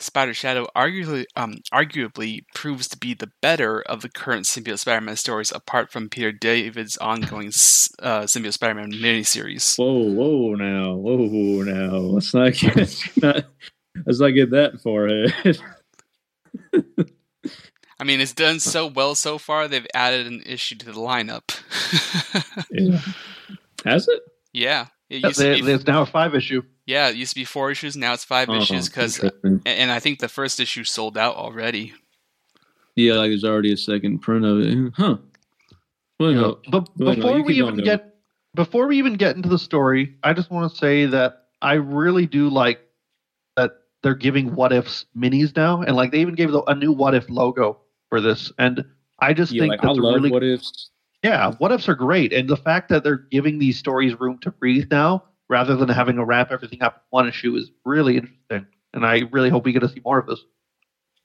[0.04, 5.16] Spider Shadow arguably, um, arguably proves to be the better of the current symbiote Spider-Man
[5.16, 9.78] stories, apart from Peter David's ongoing uh, symbiote Spider-Man miniseries.
[9.78, 11.98] Whoa, whoa, now, whoa, now.
[11.98, 12.76] Let's not get
[13.22, 13.46] not,
[14.06, 15.60] let's not get that far ahead.
[18.00, 19.68] I mean, it's done so well so far.
[19.68, 21.44] They've added an issue to the lineup.
[22.72, 23.00] yeah.
[23.86, 24.22] Has it?
[24.52, 26.64] yeah, it Yeah, used to be, there's now a five issue.
[26.86, 27.96] Yeah, it used to be four issues.
[27.96, 29.20] Now it's five Oh, issues because,
[29.66, 31.94] and I think the first issue sold out already.
[32.96, 34.94] yeah, like there's already a second print of it.
[34.96, 35.18] Huh.
[36.20, 36.60] Well, You no.
[36.70, 38.16] but Well, before you we even going, get
[38.56, 42.26] before we even get into the story, I just want to say that I really
[42.28, 42.82] do like
[43.56, 43.72] that
[44.04, 47.16] they're giving what ifs minis now, and like they even gave the, a new what
[47.16, 48.84] if logo for this, and
[49.20, 50.90] I just Yeah, think like that's a love really what ifs.
[51.24, 54.52] yeah what ifs are great, and the fact that they're giving these stories room to
[54.52, 58.68] breathe now, rather than having to wrap everything up in one issue is really interesting.
[58.94, 60.40] And I really hope we get to see more of this.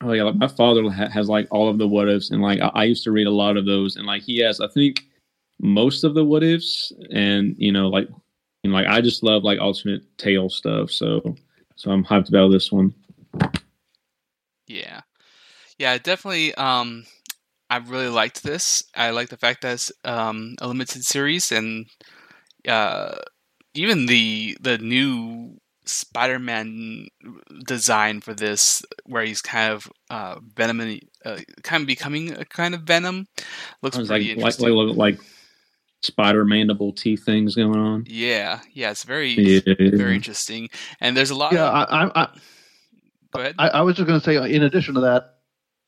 [0.01, 2.61] Oh yeah, like my father ha- has like all of the what ifs, and like
[2.61, 5.05] I-, I used to read a lot of those, and like he has, I think,
[5.61, 8.09] most of the what ifs, and you know, like,
[8.63, 11.35] and like I just love like alternate tale stuff, so
[11.75, 12.95] so I'm hyped about this one.
[14.69, 15.01] Yeah,
[15.79, 16.55] yeah, definitely.
[16.55, 17.05] Um,
[17.69, 18.85] I really liked this.
[18.95, 21.87] I like the fact that it's um, a limited series, and
[22.69, 23.17] uh,
[23.75, 27.09] even the the new Spider-Man
[27.67, 32.45] design for this, where he's kind of uh, Venom, and, uh, kind of becoming a
[32.45, 33.27] kind of Venom,
[33.83, 34.75] looks pretty like like, interesting.
[34.75, 35.21] like like
[36.03, 38.05] spider mandible teeth things going on.
[38.07, 40.69] yeah, yeah, it's very Yeah, very interesting,
[41.01, 41.53] and there's a lot.
[41.53, 42.29] Yeah, of, I, I, I,
[43.33, 43.55] go ahead.
[43.59, 45.39] I, I was just going to say, in addition to that,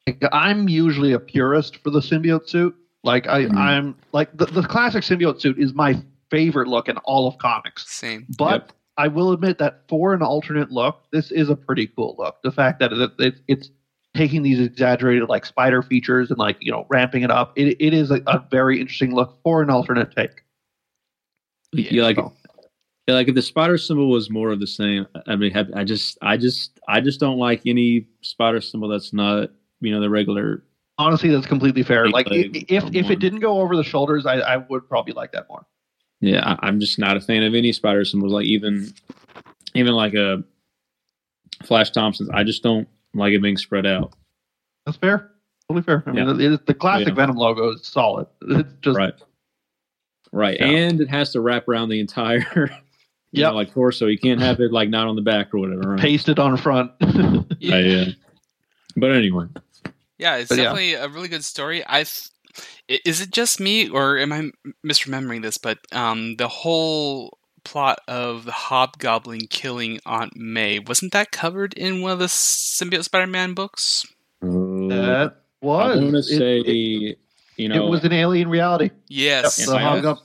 [0.06, 2.74] like, I'm usually a purist for the symbiote suit.
[3.02, 3.56] Like I, Mhm.
[3.56, 7.88] I'm like the, the classic symbiote suit is my favorite look in all of comics.
[7.90, 8.26] Same.
[8.38, 8.72] But Yep.
[8.96, 12.36] I will admit that for an alternate look, this is a pretty cool look.
[12.42, 13.70] The fact that it, it, it's
[14.14, 17.94] taking these exaggerated like spider features and like you know ramping it up, it, it
[17.94, 20.42] is a, a very interesting look for an alternate take.
[21.72, 22.32] Yeah, like So,
[23.06, 25.06] yeah, like if the spider symbol was more of the same.
[25.26, 29.12] I mean, have- I just I just I just don't like any spider symbol that's
[29.12, 30.64] not you know the regular.
[30.98, 32.08] honestly, that's completely fair.
[32.08, 33.12] Like if if one.
[33.12, 35.64] it didn't go over the shoulders, I, I would probably like that more.
[36.20, 38.32] Yeah, I, I'm just not a fan of any spider symbols.
[38.32, 38.92] Like even
[39.74, 40.42] even like a
[41.64, 42.30] Flash Thompson's.
[42.30, 44.12] I just don't like it being spread out.
[44.86, 45.30] That's fair.
[45.68, 46.02] Totally fair.
[46.06, 46.54] I mean, Yeah.
[46.54, 47.14] it, the classic Yeah.
[47.14, 48.26] Venom logo is solid.
[48.42, 49.14] It's just right.
[50.32, 50.66] Right, Yeah.
[50.66, 52.38] and it has to wrap around the entire,
[53.32, 53.50] you Yep.
[53.50, 54.06] know, like torso.
[54.06, 55.90] You can't have it like not on the back or whatever.
[55.92, 56.00] Right?
[56.00, 56.92] pasted on front.
[57.60, 57.74] Yeah.
[57.74, 58.04] Right, yeah.
[58.96, 59.44] But anyway,
[60.18, 60.64] Yeah, it's But yeah.
[60.64, 61.82] definitely a really good story.
[61.86, 62.39] I th- i-
[62.88, 64.50] is it just me or am I
[64.86, 65.58] misremembering this?
[65.58, 72.00] But um, the whole plot of the Hobgoblin killing Aunt May wasn't that covered in
[72.00, 74.06] one of the Symbiote Spider-Man books?
[74.40, 75.98] that was.
[75.98, 77.18] I want to say, it,
[77.56, 78.90] you know, it was an alien reality.
[79.08, 79.58] Yes.
[79.58, 80.16] Yep, Yeah, the I-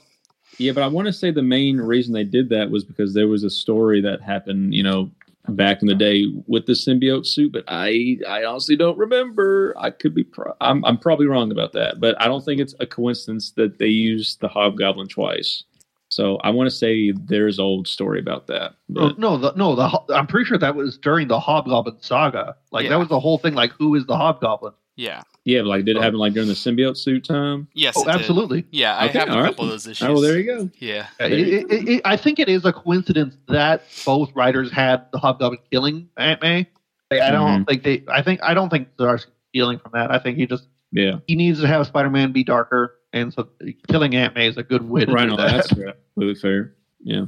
[0.58, 3.28] Yeah, but I want to say the main reason they did that was because there
[3.28, 5.10] was a story that happened, you know,
[5.48, 7.52] back in the day with the symbiote suit.
[7.52, 9.74] But I, I honestly don't remember.
[9.78, 12.00] I could be, pro- I'm, I'm probably wrong about that.
[12.00, 15.64] But I don't think it's a coincidence that they used the hobgoblin twice.
[16.08, 18.74] So I want to say there's old story about that.
[18.88, 19.74] No, But, oh, no, the, no.
[19.74, 22.56] The I'm pretty sure that was during the Hobgoblin saga.
[22.70, 22.90] Like Yeah.
[22.90, 23.54] that was the whole thing.
[23.54, 24.72] Like, who is the Hobgoblin?
[24.94, 25.22] Yeah.
[25.46, 26.02] Yeah, but like did it Oh.
[26.02, 27.68] happen like during the symbiote suit time?
[27.72, 27.94] Yes.
[27.96, 28.14] Oh, it did.
[28.16, 28.66] absolutely.
[28.70, 29.46] Yeah, I Okay, have a all right.
[29.48, 30.06] couple of those issues.
[30.06, 30.70] Oh, well, there you go.
[30.78, 31.06] Yeah.
[31.20, 34.70] Yeah, it, you it, it, it- I think it is a coincidence that both writers
[34.70, 36.66] had the Hobgoblin killing Aunt May.
[37.10, 37.64] Like, I don't Mm-hmm.
[37.64, 38.04] think they.
[38.12, 40.10] I think I don't think there's stealing from that.
[40.10, 43.48] I think he just Yeah, he needs to have Spider-Man be darker, and so
[43.88, 45.24] killing Aunt May is a good way to right.
[45.30, 45.52] do No, that.
[45.52, 46.74] that's completely fair.
[47.02, 47.26] Yeah.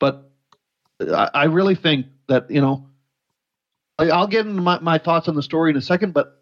[0.00, 0.28] but
[1.00, 2.84] I, I really think that you know
[4.00, 6.37] like, I'll get into my, my thoughts on the story in a second but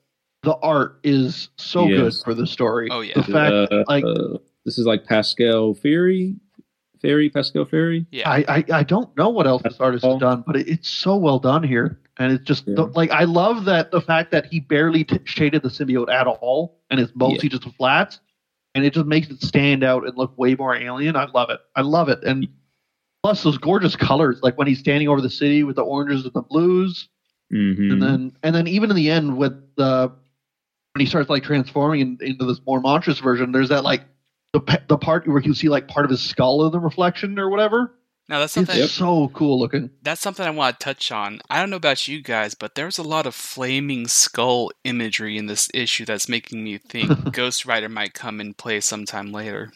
[0.46, 1.98] the art is so Yes.
[2.22, 3.14] good for the story Oh, yeah.
[3.16, 6.36] the fact uh, like- uh, this is like Pasqual Ferry,
[7.02, 8.06] Ferry Pasqual Ferry.
[8.12, 8.30] Yeah.
[8.30, 11.16] I, I i don't know what else this artist has done but it, it's so
[11.16, 12.86] well done here and it's just Yeah.
[12.94, 16.78] like i love that the fact that he barely t- shaded the symbiote at all
[16.90, 18.20] and it's mostly just flats
[18.74, 21.60] and it just makes it stand out and look way more alien i love it
[21.76, 22.48] i love it and
[23.22, 26.32] plus those gorgeous colors like when he's standing over the city with the oranges and
[26.34, 27.08] the blues
[27.54, 27.92] Mm-hmm.
[27.92, 30.10] and then and then even in the end with the
[30.96, 34.00] when he starts like transforming in, into this more monstrous version there's that like
[34.54, 37.50] the, the part where you see like part of his skull in the reflection or
[37.50, 37.92] whatever
[38.30, 41.40] Now that's it's something so cool looking that's something I want to touch on.
[41.50, 45.44] I don't know about you guys, but there's a lot of flaming skull imagery in
[45.44, 49.72] this issue that's making me think Ghost Rider might come in play sometime later.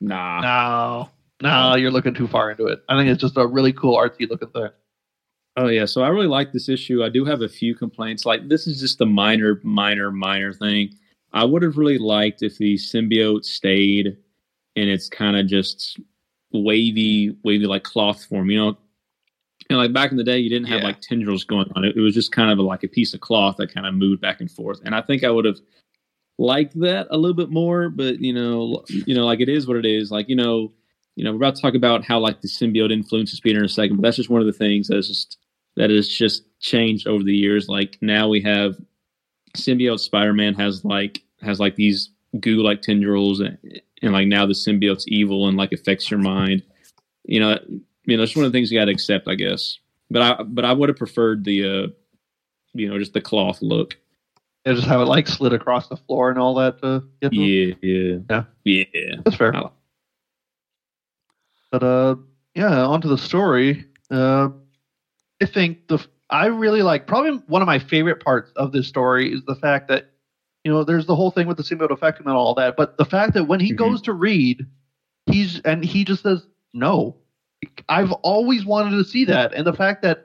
[0.00, 0.40] nah.
[0.40, 1.10] no
[1.42, 4.26] no you're looking too far into it i think it's just a really cool artsy
[4.28, 4.70] looking thing
[5.56, 7.02] Oh yeah, so I really like this issue.
[7.04, 8.24] I do have a few complaints.
[8.24, 10.94] Like this is just a minor, minor, minor thing.
[11.32, 14.16] I would have really liked if the symbiote stayed
[14.76, 15.98] and it's kind of just
[16.52, 18.50] wavy, wavy like cloth form.
[18.50, 18.78] You know,
[19.70, 20.86] know, like back in the day, you didn't have Yeah.
[20.86, 21.84] like tendrils going on.
[21.84, 24.20] It, it was just kind of like a piece of cloth that kind of moved
[24.20, 24.80] back and forth.
[24.84, 25.58] And I think I would have
[26.38, 27.88] liked that a little bit more.
[27.90, 30.10] But you know, you know, like it is what it is.
[30.10, 30.72] Like you know,
[31.16, 33.68] you know, we're about to talk about how like the symbiote influences Peter in a
[33.68, 35.38] second, but that's just one of the things that's just
[35.76, 37.68] that has just changed over the years.
[37.68, 38.76] Like now we have
[39.56, 43.58] symbiote Spider-Man has like has like these goo-like tendrils, and,
[44.02, 46.62] and like now the symbiote's evil and like affects your mind.
[47.24, 47.58] You know,
[48.06, 49.78] you know, it's one of the things you got to accept, I guess.
[50.10, 51.86] But I but I would have preferred the uh,
[52.72, 53.96] you know, just the cloth look.
[54.64, 57.36] and just have it like slid across the floor and all that to get to.
[57.36, 58.18] Yeah, yeah,
[58.64, 58.84] Yeah.
[58.94, 59.16] yeah.
[59.24, 59.70] that's fair I-
[61.70, 62.14] but uh
[62.54, 63.84] yeah, onto the story.
[64.10, 64.48] Uh,
[65.42, 65.98] I think the
[66.30, 69.88] I really like probably one of my favorite parts of this story is the fact
[69.88, 70.04] that
[70.64, 73.04] you know there's the whole thing with the symbiote affecting and all that, but the
[73.04, 73.72] fact that when he Mhm.
[73.72, 74.66] goes to Reed,
[75.26, 77.14] he's and he just says no.
[77.88, 80.18] I've always wanted to see that, and the fact that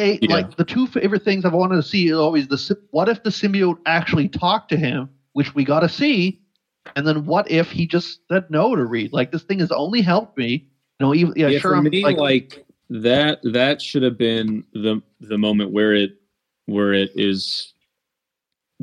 [0.00, 0.28] a, Yeah.
[0.28, 3.30] like the two favorite things I've wanted to see is always the what if the
[3.30, 6.34] symbiote actually talked to him, which we got to see,
[6.96, 9.10] and then what if he just said no to Reed?
[9.12, 10.62] Like this thing has only helped me.
[11.02, 11.72] Know, even yeah, yeah, sure.
[11.72, 16.12] for I'm me, like, that that should have been the the moment where it
[16.66, 17.72] where it is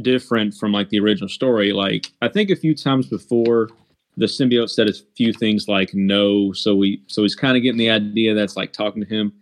[0.02, 1.72] different from like the original story.
[1.72, 3.70] Like I think a few times before
[4.18, 7.80] the symbiote said a few things like no, so we so he's kind of getting
[7.80, 9.34] the idea that's like talking to him.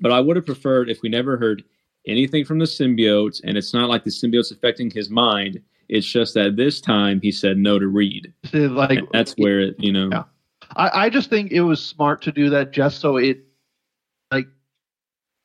[0.00, 1.62] But I would have preferred if we never heard
[2.06, 5.60] anything from the symbiote, and it's not like the symbiote's affecting his mind.
[5.88, 8.32] It's just that this time he said no to Reed.
[8.52, 10.08] like And that's where it, you know.
[10.10, 10.24] Yeah.
[10.76, 13.44] I, I just think it was smart to do that just so it
[14.30, 14.46] like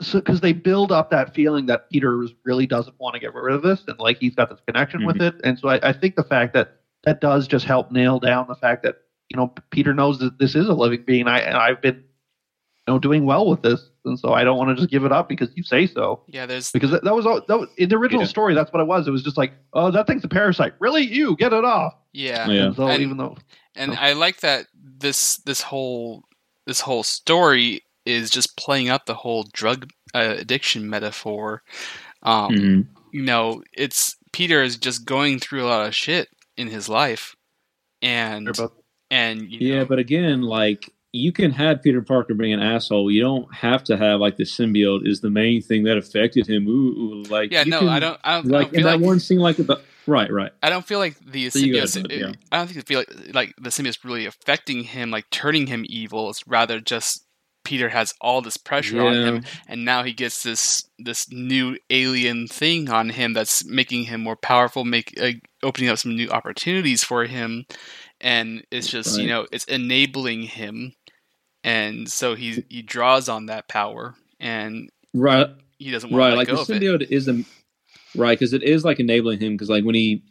[0.01, 3.53] so because they build up that feeling that Peter really doesn't want to get rid
[3.55, 5.37] of this and like he's got this connection with mm-hmm.
[5.37, 8.47] it and so I, I think the fact that that does just help nail down
[8.47, 8.97] the fact that
[9.29, 12.93] you know Peter knows that this is a living being I and I've been you
[12.93, 15.27] know doing well with this and so I don't want to just give it up
[15.27, 17.97] because you say so Yeah, there's because that, that was all that was, in the
[17.97, 18.27] original Yeah.
[18.27, 21.03] story that's what it was it was just like oh that thing's a parasite really
[21.03, 22.47] you get it off yeah.
[22.47, 22.65] Yeah.
[22.67, 23.37] and so And- even though
[23.75, 23.97] and Oh.
[23.99, 24.65] I like that
[24.99, 26.23] this this whole
[26.65, 31.61] this whole story is just playing up the whole drug uh, addiction metaphor.
[32.23, 32.87] Um, Mhm.
[33.11, 37.35] You know, it's Peter is just going through a lot of shit in his life,
[38.01, 38.71] and both
[39.09, 43.09] and you Yeah, know, but again, like you can have Peter Parker being an asshole.
[43.09, 46.67] You don't have to have like the symbiote is the main thing that affected him.
[46.67, 48.87] Ooh, ooh, like yeah, no, can- I don't, I don't, I Like don't in feel
[48.87, 50.51] that like one scene, like the right, right.
[50.63, 52.11] I don't feel like the So symbiote.
[52.11, 52.31] it, yeah.
[52.51, 55.85] I don't think it feel like like the symbiote's really affecting him, like turning him
[55.87, 56.29] evil.
[56.29, 57.25] It's rather just
[57.63, 62.47] Peter has all this pressure on him, and now he gets this this new alien
[62.47, 65.31] thing on him that's making him more powerful, make uh,
[65.63, 67.65] opening up some new opportunities for him,
[68.21, 70.93] and it's just you know it's enabling him,
[71.63, 76.29] and so he he draws on that power, and Right, he doesn't want right.
[76.29, 76.81] to let Like go the of it.
[76.81, 77.43] symbiote is a
[78.17, 80.23] right because it is like enabling him because like when he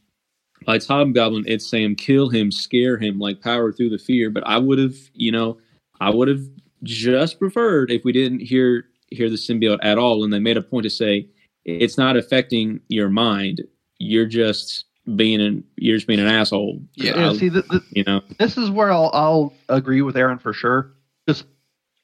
[0.67, 4.31] like Hobgoblin, it's saying kill him, scare him, like power through the fear.
[4.31, 5.59] But I would have, you know,
[6.01, 6.43] I would have
[6.83, 10.63] just preferred if we didn't hear hear the symbiote at all, and they made a
[10.63, 11.29] point to say
[11.65, 13.63] it's not affecting your mind.
[13.99, 16.81] You're just being an you're just being an asshole.
[16.95, 17.19] Yeah.
[17.19, 18.23] yeah I- see the, the, you know.
[18.39, 20.93] this is where I'll I'll agree with Aaron for sure.
[21.27, 21.45] Because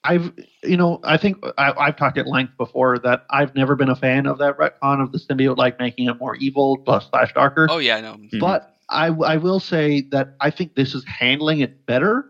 [0.04, 0.32] I've
[0.64, 3.94] you know I think I, I've talked at length before that I've never been a
[3.94, 7.68] fan of that retcon of the symbiote like making it more evil plus slash darker.
[7.70, 8.40] Oh yeah, no, Mhm.
[8.40, 12.24] But I I will say that I think this is handling it better,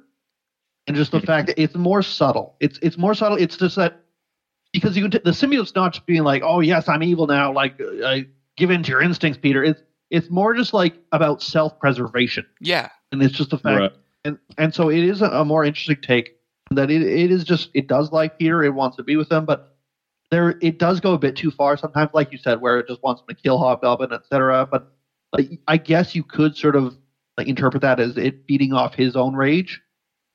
[0.87, 2.56] and just the fact that it's more subtle.
[2.61, 3.38] It's it's more subtle.
[3.38, 4.00] It's just that
[4.72, 7.52] because you can t- the symbiote's not just being like oh yes I'm evil now
[7.52, 9.64] like uh, I give in to your instincts Peter.
[9.64, 9.80] It's
[10.11, 13.92] it's more just like about self preservation, yeah, and it's just the fact Right.
[14.24, 16.32] and and so it is a, a more interesting take
[16.76, 19.44] that it, it is just it does like Peter, it wants to be with him,
[19.44, 19.76] but
[20.30, 23.02] there it does go a bit too far sometimes, like you said, where it just
[23.02, 24.66] wants him to kill Hobgoblin, etc.
[24.70, 24.92] But
[25.32, 26.96] like I guess you could sort of
[27.37, 29.80] like interpret that as it feeding off his own rage,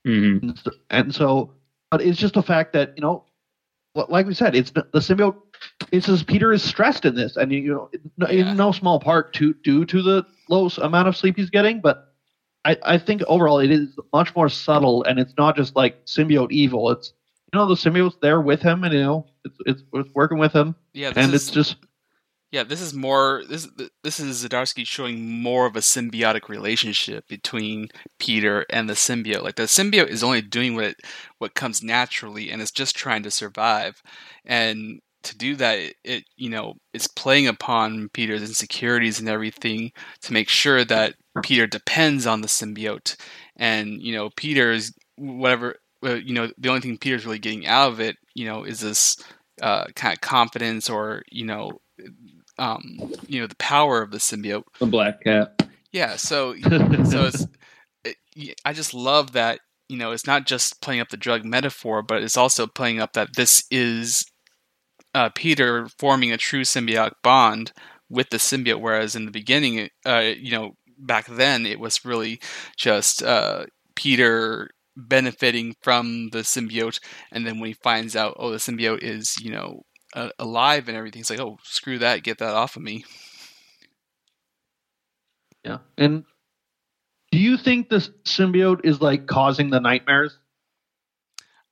[0.05, 0.41] Mhm.
[0.41, 1.53] and so, and so
[1.91, 3.23] but it's just the fact that you know,
[3.95, 5.35] like we said, it's the, the symbiote.
[5.91, 8.49] It's just Peter is stressed in this, and you know, in, Yeah.
[8.51, 12.13] in no small part to due to the low amount of sleep he's getting, but
[12.67, 16.51] I, I think overall it is much more subtle, and it's not just like symbiote
[16.51, 16.91] evil.
[16.91, 17.13] It's
[17.53, 20.53] you know the symbiote's there with him, and you know it's it's, it's working with
[20.53, 21.09] him, yeah.
[21.09, 21.77] This and is, it's just
[22.51, 23.67] Yeah, this is more this
[24.03, 29.43] this is Zdarsky showing more of a symbiotic relationship between Peter and the symbiote.
[29.43, 30.95] Like the symbiote is only doing what it,
[31.39, 34.01] what comes naturally and it's just trying to survive.
[34.45, 39.91] And to do that it, it you know, it's playing upon Peter's insecurities and everything
[40.21, 43.15] to make sure that Peter depends on the symbiote
[43.55, 47.91] and you know, Peter's whatever uh, you know, the only thing Peter's really getting out
[47.91, 49.17] of it, you know, is this
[49.61, 51.71] uh, kind of confidence or you know
[52.59, 54.63] um, you know the power of the symbiote.
[54.79, 55.67] The black cat.
[55.91, 57.47] Yeah, so so it's
[58.03, 58.15] it,
[58.65, 62.23] I just love that you know it's not just playing up the drug metaphor, but
[62.23, 64.25] it's also playing up that this is
[65.13, 67.71] uh, Peter forming a true symbiotic bond
[68.09, 72.39] with the symbiote, whereas in the beginning, uh, you know, back then it was really
[72.75, 76.99] just uh, Peter benefiting from the symbiote,
[77.31, 79.83] and then when he finds out, oh, the symbiote is you know
[80.13, 83.05] uh, alive and everything, it's like, oh, screw that, get that off of me.
[85.63, 85.79] yeah.
[85.97, 86.23] And
[87.31, 90.37] do you think this symbiote is like causing the nightmares?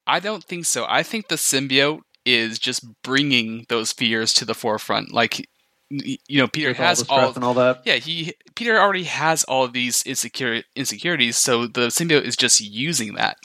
[0.06, 0.86] I don't think so.
[0.88, 5.12] I think the symbiote is just bringing those fears to the forefront.
[5.12, 5.48] Like,
[5.90, 7.34] you know, Peter With has the stress all.
[7.36, 7.82] and all that.
[7.86, 12.60] Yeah, he Peter already has all of these insecure insecurities, so the symbiote is just
[12.62, 13.38] using that.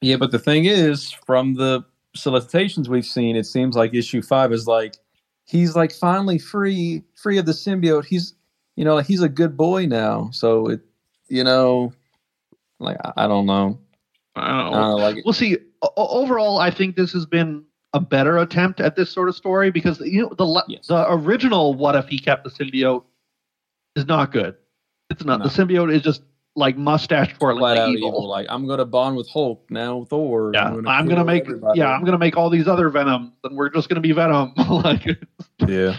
[0.00, 1.82] Yeah, but the thing is, from the
[2.14, 4.96] solicitations we've seen, it seems like issue five is like
[5.46, 8.04] he's like finally free, free of the symbiote.
[8.06, 8.34] He's,
[8.76, 10.30] you know, he's a good boy now.
[10.32, 10.80] So it,
[11.28, 11.92] you know,
[12.78, 13.78] like I, I don't know.
[14.36, 14.70] I don't I know.
[14.70, 15.58] don't know, like We'll see.
[15.82, 19.34] O- o- overall, I think this has been a better attempt at this sort of
[19.36, 20.88] story because you know the Yes.
[20.88, 23.04] the original "What if he kept the symbiote"
[23.96, 24.56] is not good.
[25.10, 25.38] It's not.
[25.38, 25.48] No.
[25.48, 26.22] The symbiote is just
[26.56, 28.08] like mustache twirling flat out evil.
[28.08, 28.28] evil.
[28.28, 30.04] Like I'm gonna bond with Hulk now.
[30.10, 30.50] Thor.
[30.54, 31.44] Yeah, I'm I'm gonna make.
[31.44, 31.78] everybody.
[31.78, 34.52] Yeah, I'm gonna make all these other Venoms, and we're just gonna be Venom.
[34.68, 35.06] like,
[35.66, 35.96] yeah.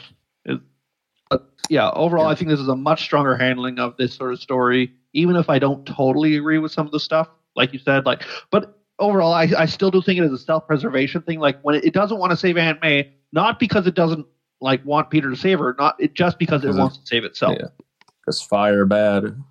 [1.70, 1.90] yeah.
[1.92, 2.30] Overall, Yeah.
[2.32, 4.92] I think this is a much stronger handling of this sort of story.
[5.14, 8.24] Even if I don't totally agree with some of the stuff, like you said, like,
[8.52, 11.40] but overall, I, I still do think it is a self-preservation thing.
[11.40, 14.26] Like when it, it doesn't want to save Aunt May, not because it doesn't
[14.62, 17.58] like want Peter to save her, not it just because it wants to save itself.
[17.60, 17.68] Yeah.
[18.26, 19.42] Cause fire bad.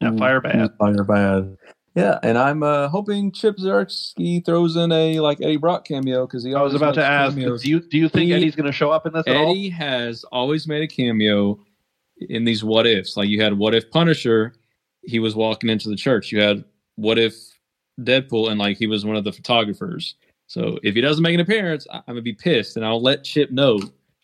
[0.00, 0.70] Yeah, fire bad.
[0.78, 1.56] Fire bad.
[1.94, 6.42] Yeah, and I'm uh, hoping Chip Zdarsky throws in a like Eddie Brock cameo because
[6.42, 6.54] he.
[6.54, 7.62] I was about to ask, cameos.
[7.62, 9.50] do you do you think He- Eddie's going to show up in this at all?
[9.50, 11.60] Eddie has always made a cameo
[12.16, 13.16] in these what ifs.
[13.16, 14.54] Like you had what if Punisher,
[15.02, 16.32] he was walking into the church.
[16.32, 17.34] You had what if
[18.00, 20.14] Deadpool, and like he was one of the photographers.
[20.46, 23.24] So if he doesn't make an appearance, I- I'm gonna be pissed, and I'll let
[23.24, 23.80] Chip know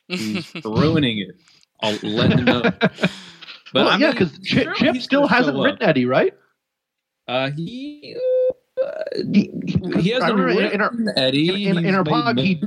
[0.09, 1.37] he's ruining it.
[1.81, 2.63] I'll let him know.
[3.71, 5.89] But well, I yeah, because Chip, surely Chip still hasn't written up.
[5.91, 6.33] Eddie, right?
[7.27, 8.17] Uh, he
[8.83, 8.91] uh,
[9.31, 9.53] He,
[10.01, 11.67] he hasn't remember in- in our- written Eddie.
[11.69, 12.63] in- in He's our made blog, he-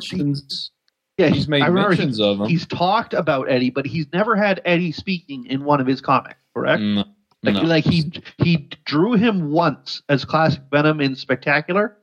[1.18, 2.48] yeah, he's made I remember he- of him.
[2.48, 6.36] he's talked about Eddie, but he's never had Eddie speaking in one of his comics,
[6.56, 6.84] correct?
[6.84, 7.04] No,
[7.44, 7.62] Like, no.
[7.62, 11.98] like he he drew him once as classic Venom in Spectacular,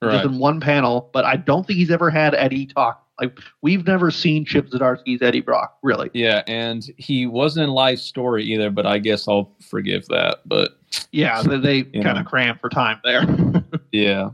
[0.00, 0.12] right.
[0.12, 3.04] just in one panel, but I don't think he's ever had Eddie talk.
[3.20, 6.08] Like we've never seen Chip Zdarsky's Eddie Brock, really.
[6.14, 10.38] Yeah, and he wasn't in Life Story either, but I guess I'll forgive that.
[10.46, 10.78] But
[11.10, 13.24] Yeah, they, they kind of cram for time there.
[13.92, 14.30] yeah,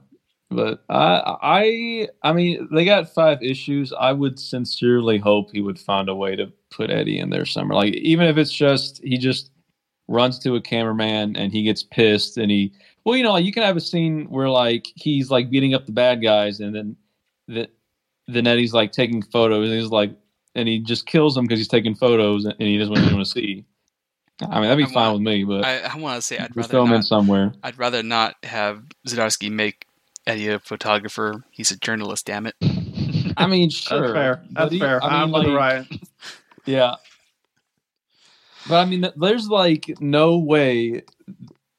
[0.50, 3.92] but I, I, I mean, they got five issues.
[3.98, 7.76] I would sincerely hope he would find a way to put Eddie in there somewhere.
[7.76, 9.50] Like even if it's just he just
[10.08, 12.72] runs to a cameraman and he gets pissed and he,
[13.04, 15.92] well, you know, you can have a scene where like he's like beating up the
[15.92, 16.96] bad guys and then
[17.48, 17.68] the
[18.28, 20.12] then Eddie's like taking photos and he's like
[20.54, 23.64] and he just kills him because he's taking photos and he doesn't want to see.
[24.40, 26.36] I mean, that'd be I fine want- with me, but I, I want to say
[26.38, 27.52] I'd just rather throw him in somewhere.
[27.62, 29.86] I'd rather not have Zdarsky make
[30.26, 31.44] Eddie a photographer.
[31.50, 32.54] He's a journalist, damn it.
[33.36, 34.44] I mean, sure, That's fair.
[34.50, 35.02] That's he- fair.
[35.02, 35.88] I I'm mean, with like, Ryan.
[36.66, 36.96] Yeah.
[38.68, 41.02] But I mean, there's like no way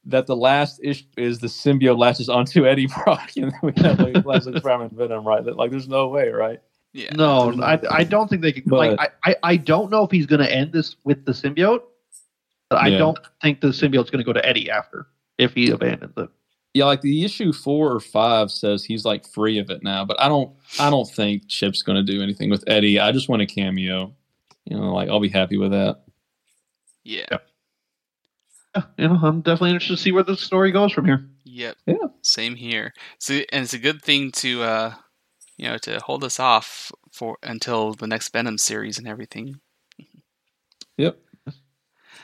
[0.06, 4.00] that the last issue is the symbiote latches onto Eddie Brock and then we have
[4.00, 5.44] like classic Spider-Man Venom, right?
[5.44, 6.62] That, like, there's no way, right?
[6.94, 7.10] Yeah.
[7.14, 8.66] No, I, I don't think they could.
[8.66, 11.34] But- like, I, I, I don't know if he's going to end this with the
[11.34, 11.82] symbiote.
[12.70, 12.98] But I Yeah.
[12.98, 16.30] don't think the symbiote's going to go to Eddie after if he abandons it.
[16.74, 20.20] Yeah, like the issue four or five says he's like free of it now, but
[20.22, 23.00] I don't, I don't think Chip's going to do anything with Eddie.
[23.00, 24.14] I just want a cameo.
[24.66, 26.02] You know, like I'll be happy with that.
[27.08, 27.38] Yeah.
[28.76, 31.26] Yeah, you know, I'm definitely interested to see where the story goes from here.
[31.46, 31.78] Yep.
[31.86, 32.08] Yeah.
[32.22, 32.94] Same here.
[33.18, 34.94] So, and it's a good thing to, uh,
[35.56, 39.62] you know, to hold us off for until the next Venom series and everything.
[40.98, 41.18] Yep.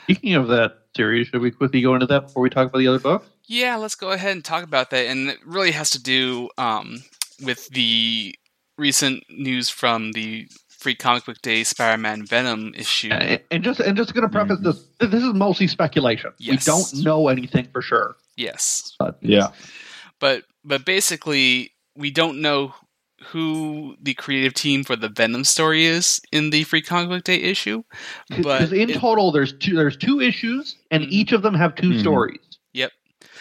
[0.03, 2.87] Speaking of that series, should we quickly go into that before we talk about the
[2.89, 3.25] other book?
[3.47, 5.07] Yeah, let's go ahead and talk about that.
[5.07, 7.03] And it really has to do um,
[7.41, 8.35] with the
[8.77, 10.49] recent news from the
[10.83, 13.09] Free Comic Book Day Spider-Man Venom issue.
[13.11, 16.31] And, and just and just going to preface this: this is mostly speculation.
[16.37, 16.67] Yes.
[16.67, 18.15] We don't know anything for sure.
[18.35, 19.47] Yes, But Yeah.
[20.19, 22.73] but but basically, we don't know
[23.27, 27.37] who the creative team for the Venom story is in the Free Comic Book Day
[27.41, 27.83] issue.
[28.29, 31.09] But because in it- total there's two there's two issues and Mhm.
[31.09, 31.99] each of them have 2 Mhm.
[32.01, 32.41] stories
[32.73, 32.91] Yep.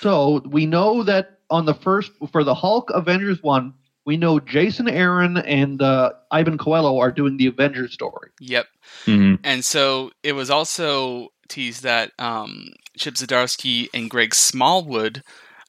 [0.01, 3.75] so we know that on the first for the hulk avengers one
[4.05, 8.67] we know jason aaron and uh, Iban Coello are doing the avengers story Yep.
[9.05, 15.23] hmm And so it was also teased that um, Chip Zdarsky and Greg Smallwood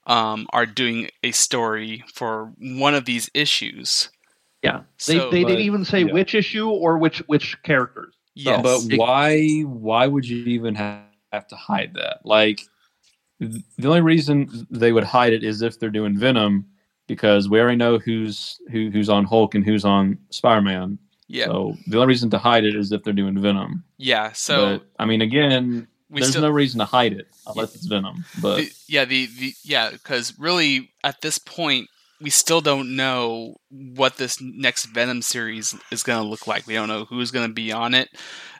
[0.07, 4.09] um, are doing a story for one of these issues.
[4.63, 6.11] yeah they, So- they But- didn't even say yeah.
[6.13, 8.63] which issue or which which characters Yes.
[8.63, 9.61] But It- why?
[9.61, 12.21] Why would you even have, have to hide that?
[12.25, 12.61] Like,
[13.39, 16.65] the only reason they would hide it is if they're doing Venom,
[17.07, 20.97] because we already know who's who, who's on Hulk and who's on Spider Man.
[21.27, 21.45] yeah.
[21.45, 23.83] So the only reason to hide it is if they're doing Venom.
[23.97, 24.31] yeah.
[24.33, 26.43] So but, I mean, again, we there's still.
[26.43, 28.23] no reason to hide it unless it's Venom.
[28.41, 31.89] But the, yeah, the, the yeah, because really at this point
[32.21, 36.65] we still don't know what this next Venom series is going to look like.
[36.65, 38.07] We don't know who's going to be on it.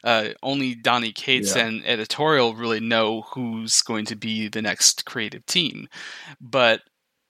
[0.03, 1.67] Uh, only Donny Cates Yeah.
[1.67, 5.87] and editorial really know who's going to be the next creative team.
[6.41, 6.81] But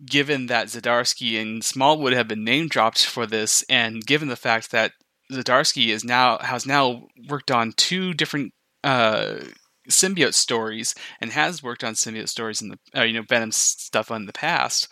[0.06, 4.72] given that Zdarsky and Smallwood have been name dropped for this, and given the fact
[4.72, 4.92] that
[5.32, 9.36] Zdarsky is now has now worked on two different uh,
[9.90, 14.12] symbiote stories and has worked on symbiote stories in the uh, you know Venom stuff
[14.12, 14.92] in the past,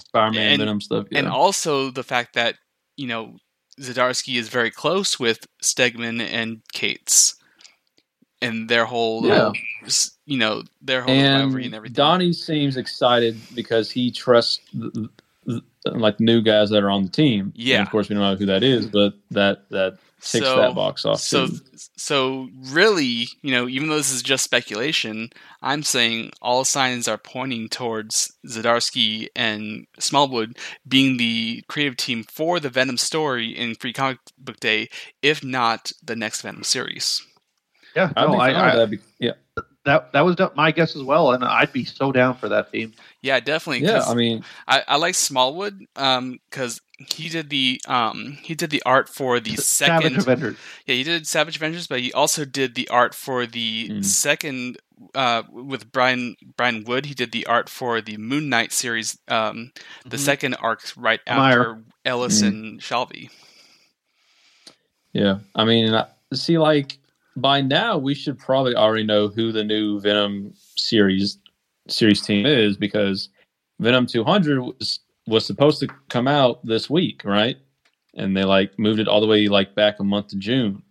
[0.00, 1.06] Spider-Man, And- Venom stuff.
[1.10, 1.20] Yeah.
[1.20, 2.56] and also the fact that
[2.96, 3.36] you know
[3.80, 7.36] Zdarsky is very close with Stegman and Cates,
[8.40, 9.86] and their whole um, Yeah.
[9.86, 11.94] s- you know their whole and and everything.
[11.94, 15.08] Donnie seems excited because he trusts the,
[15.46, 17.52] the, like new guys that are on the team.
[17.56, 17.78] Yeah.
[17.78, 20.74] And of course we don't know who that is, but that that ticks so, that
[20.74, 21.20] box off.
[21.20, 21.58] So, too.
[21.96, 25.30] so really, you know, even though this is just speculation,
[25.62, 32.58] I'm saying all signs are pointing towards Zdarsky and Smallwood being the creative team for
[32.60, 34.88] the Venom story in Free Comic Book Day,
[35.22, 37.22] if not the next Venom series.
[37.96, 38.90] Yeah, I'd no, be I, fine with I, that.
[38.90, 39.32] be- Yeah,
[39.84, 42.92] that that was my guess as well, and I'd be so down for that team.
[43.22, 43.86] Yeah, definitely.
[43.86, 46.80] Yeah, I mean, I, I like Smallwood because
[47.10, 50.56] he did the um he did the art for the second Savage second Avengers.
[50.86, 54.04] Yeah, he did Savage Avengers, but he also did the art for the Mm.
[54.04, 54.78] second
[55.14, 57.06] uh, with Brian Brian Wood.
[57.06, 59.72] He did the art for the Moon Knight series, um,
[60.04, 60.20] the Mhm.
[60.20, 61.60] second arc right Meyer.
[61.60, 62.46] after Ellis Mm.
[62.48, 63.30] and Shalvey.
[65.12, 65.38] yeah.
[65.54, 65.96] I mean,
[66.34, 66.98] see, like
[67.40, 71.38] by now we should probably already know who the new Venom series
[71.88, 73.28] series team is because
[73.80, 77.56] Venom 200 was was supposed to come out this week, right?
[78.14, 80.82] And they like moved it all the way like back a month to June.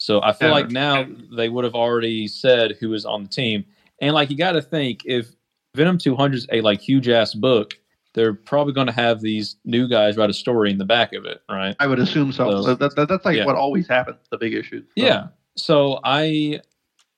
[0.00, 0.54] So I feel Yeah.
[0.54, 3.64] like now they would have already said who is on the team.
[4.00, 5.28] And like you got to think if
[5.76, 7.74] Venom 200 is a like huge ass book,
[8.14, 11.24] they're probably going to have these new guys write a story in the back of
[11.24, 11.74] it, right?
[11.80, 12.62] I would assume so.
[12.62, 13.46] So- that, that, that's like yeah.
[13.46, 14.18] what always happens.
[14.30, 14.84] The big issues.
[14.98, 15.28] So, Yeah.
[15.56, 16.60] So I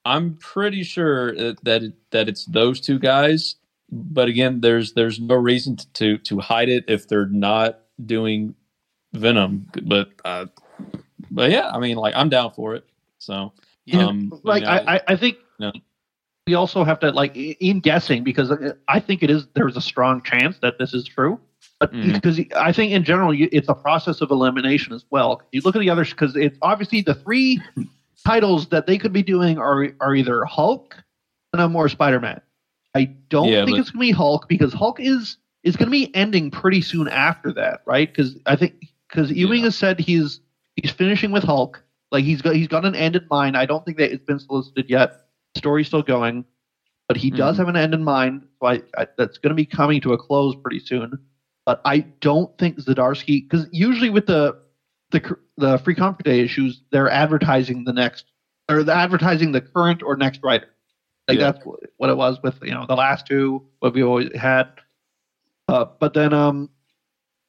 [0.04, 3.56] I'm pretty sure that that, it's those two guys,
[3.90, 8.54] but again, there's there's no reason to to hide it if they're not doing
[9.14, 9.66] Venom.
[9.82, 10.46] But uh,
[11.30, 12.84] but yeah, I mean, like I'm down for it.
[13.18, 13.52] So
[13.84, 15.72] Yeah, um, like you know, I, I, I think No.
[16.46, 18.52] we also have to like in guessing because
[18.88, 21.40] I think it is there's a strong chance that this is true.
[21.80, 22.14] But Mhm.
[22.14, 25.42] because I think in general you, it's a process of elimination as well.
[25.52, 27.60] You look at the others because it's obviously the three
[28.26, 30.96] titles that they could be doing are are either Hulk,
[31.54, 32.40] Venom, or Spider Man.
[32.94, 36.14] I don't Yeah, think but- it's gonna be Hulk because Hulk is is gonna be
[36.14, 38.08] ending pretty soon after that, right?
[38.08, 38.74] Because I think
[39.08, 39.66] because Ewing Yeah.
[39.66, 40.40] has said he's
[40.76, 41.82] he's finishing with Hulk.
[42.12, 43.56] Like he's got he's got an end in mind.
[43.56, 45.26] I don't think that it's been solicited yet.
[45.56, 46.44] Story's still going,
[47.08, 47.58] but he does Mhm.
[47.58, 48.42] have an end in mind.
[48.60, 51.18] So I, I, that's going to be coming to a close pretty soon.
[51.64, 54.56] But I don't think Zdarsky because usually with the
[55.10, 58.26] the the free comic day issues, they're advertising the next
[58.68, 60.68] or they're advertising the current or next writer.
[61.28, 61.52] Like Yeah.
[61.52, 61.64] that's
[61.96, 64.68] what it was with you know the last two what we always had.
[65.68, 66.70] Uh, but then um,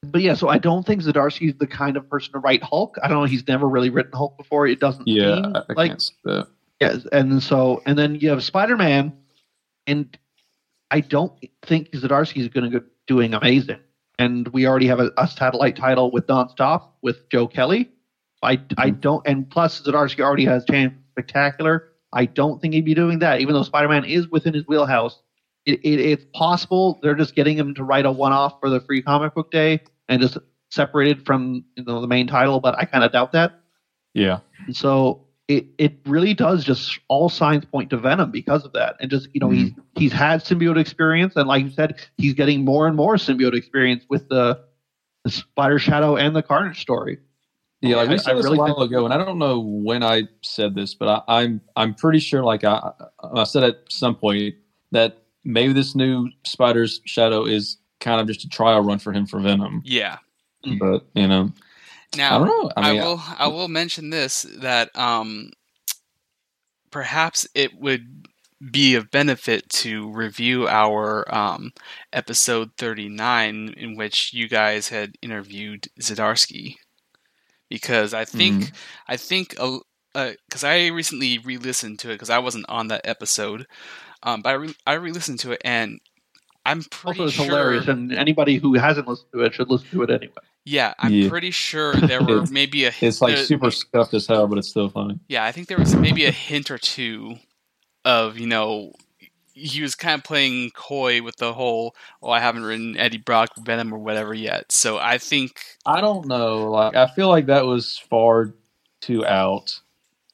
[0.02, 2.96] but yeah, so I don't think Zdarsky's the kind of person to write Hulk.
[3.02, 3.24] I don't know.
[3.24, 4.66] He's never really written Hulk before.
[4.66, 6.48] It doesn't yeah, seem I, I like that.
[6.80, 9.12] Yes, and so and then you have Spider Man,
[9.86, 10.16] and
[10.90, 11.32] I don't
[11.62, 13.80] think Zdarsky is going to go doing amazing.
[14.20, 17.90] And we already have a, a satellite title with Nonstop with Joe Kelly.
[18.42, 18.56] I I
[18.90, 19.00] mm-hmm.
[19.00, 21.88] don't, and plus Zdarsky already has Champ Spectacular.
[22.12, 25.20] I don't think he'd be doing that, even though Spider Man is within his wheelhouse.
[25.66, 28.80] It, it, it's possible they're just getting him to write a one off for the
[28.80, 30.38] free comic book day and just
[30.70, 33.60] separated from you know the main title, but I kind of doubt that.
[34.14, 38.72] Yeah, And so it it really does just all signs point to Venom because of
[38.74, 38.96] that.
[39.00, 39.80] And just you know he's mm-hmm.
[39.96, 44.04] he's had symbiote experience, and like you said, he's getting more and more symbiote experience
[44.08, 44.60] with the,
[45.24, 47.18] the Spider Shadow and the Carnage story.
[47.80, 49.60] Yeah, like I- we I said this really a while ago, and I don't know
[49.60, 52.90] when I said this, but I, I'm I'm pretty sure, like I
[53.34, 54.54] I said at some point
[54.90, 59.26] that maybe this new Spider's Shadow is kind of just a trial run for him
[59.26, 59.82] for Venom.
[59.84, 60.18] yeah.
[60.80, 61.52] But you know,
[62.16, 62.72] Now I don't know.
[62.76, 65.50] I I, mean, will I will mention this that um,
[66.90, 68.26] perhaps it would
[68.72, 71.70] be of benefit to review our um,
[72.12, 76.74] episode 39 in which you guys had interviewed Zdarsky
[77.68, 78.72] because I think
[79.06, 83.66] I think because I recently re-listened to it because I wasn't on that episode
[84.22, 86.00] um, but I, re- I re-listened to it and
[86.66, 89.88] I'm pretty Also, it's sure hilarious, and anybody who hasn't listened to it should listen
[89.90, 90.32] to it anyway.
[90.64, 91.28] yeah I'm Yeah.
[91.28, 94.68] pretty sure there were maybe a it's like there- super scuffed as hell, but it's
[94.68, 95.18] still funny.
[95.28, 97.36] Yeah, I think there was maybe a hint or two
[98.04, 98.92] of you know
[99.58, 103.50] he was kind of playing coy with the whole, "Oh, I haven't written Eddie Brock
[103.58, 106.70] Venom or whatever yet." So I think I don't know.
[106.70, 108.54] Like I feel like that was far
[109.00, 109.78] too out,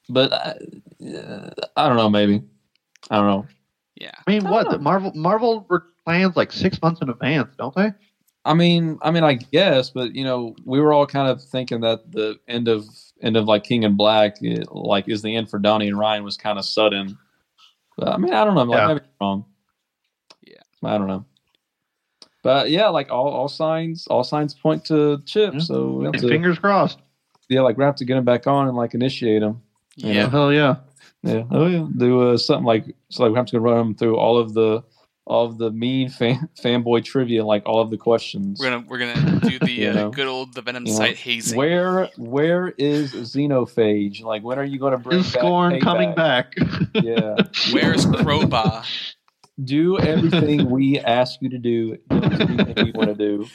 [0.08, 0.56] but I,
[1.06, 2.10] uh, I don't know.
[2.10, 2.42] Maybe
[3.10, 3.46] I don't know.
[3.96, 4.72] yeah, I mean, I what know.
[4.72, 7.92] the Marvel Marvel re- plans like six months in advance, don't they?
[8.46, 11.80] I mean, I mean, I guess, but you know, we were all kind of thinking
[11.80, 12.84] that the end of
[13.22, 16.24] end of like King and Black, it, like, is the end for Donnie and Ryan
[16.24, 17.16] was kind of sudden.
[17.96, 18.62] But I mean, I don't know.
[18.64, 18.86] Like, Yeah.
[18.88, 19.44] maybe I'm wrong.
[20.42, 20.54] Yeah.
[20.82, 21.24] I don't know.
[22.42, 25.54] But yeah, like all, all signs, all signs point to Chip.
[25.54, 25.60] Yeah.
[25.60, 26.98] So we have to, Fingers crossed.
[27.48, 29.62] yeah, like we have to get him back on and like initiate him.
[29.96, 30.12] yeah.
[30.12, 30.28] Yeah.
[30.30, 30.76] Hell yeah.
[31.22, 31.44] Yeah.
[31.50, 31.86] Oh yeah.
[31.96, 33.22] Do uh, something like so.
[33.22, 34.84] Like we have to run him through all of the all
[35.26, 38.60] of the mean fan, fanboy trivia, like all of the questions.
[38.60, 41.16] We're gonna we're gonna do the You uh, good old the Venom You know, site
[41.16, 41.56] hazing.
[41.56, 44.22] Where where is Xenophage?
[44.22, 46.54] Like when are you going to bring Is back Scorn coming back?
[46.94, 47.36] Yeah.
[47.72, 48.84] Where's Crowbar?
[49.62, 51.96] Do everything we ask you to do.
[52.08, 53.46] Don't do anything you want to do.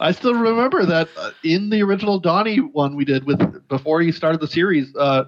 [0.00, 4.12] I still remember that uh, in the original Donnie one we did with before he
[4.12, 4.94] started the series.
[4.96, 5.24] Uh,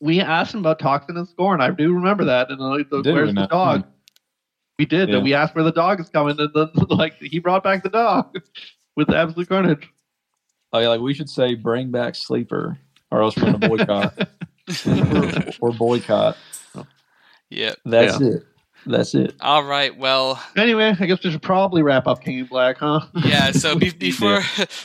[0.00, 1.60] we asked him about Toxin and Scorn.
[1.60, 2.50] I do remember that.
[2.50, 3.46] And like, the, where's the now?
[3.46, 3.84] dog?
[4.78, 5.08] We did.
[5.08, 5.16] Yeah.
[5.16, 7.88] And we asked where the dog is coming, and then like he brought back the
[7.88, 8.38] dog
[8.96, 9.88] with Absolute Carnage.
[10.72, 12.78] Oh yeah, like we should say bring back Sleeper,
[13.10, 14.28] or else we're going to boycott
[14.68, 16.36] Sleeper or boycott.
[17.50, 17.74] yeah.
[17.84, 18.44] That's it.
[18.86, 19.34] That's it.
[19.40, 19.96] All right.
[19.96, 23.00] Well, Anyway, I guess we should probably wrap up King in Black, huh?
[23.24, 23.50] yeah.
[23.52, 24.40] So be- before,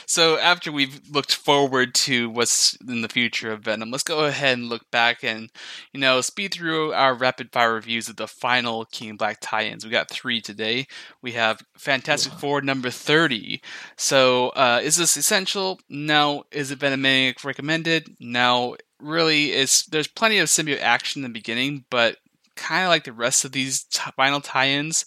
[0.06, 4.58] so after we've looked forward to what's in the future of Venom, let's go ahead
[4.58, 5.50] and look back and
[5.92, 9.84] you know speed through our rapid fire reviews of the final King in Black tie-ins.
[9.84, 10.86] We got three today.
[11.22, 13.62] We have Fantastic Four number thirty.
[13.96, 15.80] So uh, is this essential?
[15.88, 16.44] No.
[16.50, 18.16] Is it Venomaniac recommended?
[18.20, 18.76] No.
[19.00, 22.16] Really, it's there's plenty of symbiote action in the beginning, but
[22.56, 25.04] kind of like the rest of these t- final tie-ins,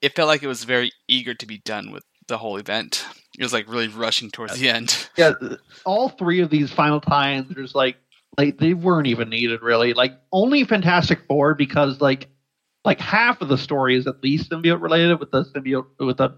[0.00, 3.06] it felt like it was very eager to be done with the whole event.
[3.38, 5.08] It was like really rushing towards the end.
[5.16, 5.32] yeah,
[5.84, 7.96] all three of these final tie-ins, there's like,
[8.38, 9.94] like they weren't even needed really.
[9.94, 12.28] Like only Fantastic Four because like,
[12.84, 16.36] like half of the story is at least symbiote related with the symbiote with the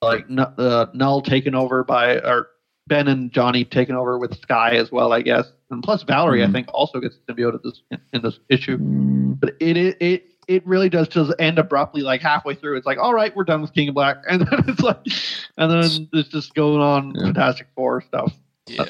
[0.00, 2.48] like n- uh, Null taken over by or
[2.86, 5.52] Ben and Johnny taken over with Sky as well, I guess.
[5.70, 6.52] And plus Valerie, I Mhm.
[6.52, 8.78] think, also gets symbioted this in, in this issue.
[8.78, 12.76] Mm, But it it it, it really does just end abruptly, like halfway through.
[12.78, 14.96] It's like, all right, we're done with King of Black, and then it's like,
[15.58, 17.24] and then it's just going on Yeah.
[17.24, 18.32] Fantastic Four stuff.
[18.66, 18.84] Yeah.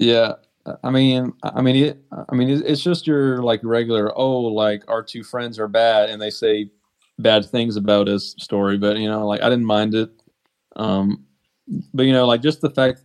[0.00, 0.32] Yeah,
[0.82, 4.12] I mean, I mean, it, I mean, it's it's just your like regular.
[4.18, 6.70] Oh, like our two friends are bad, and they say
[7.18, 8.76] bad things about us story.
[8.78, 10.10] But you know, like I didn't mind it.
[10.76, 11.24] Um,
[11.92, 13.03] but you know, like just the fact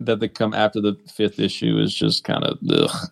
[0.00, 3.10] that they come after the fifth issue is just kind of ugh.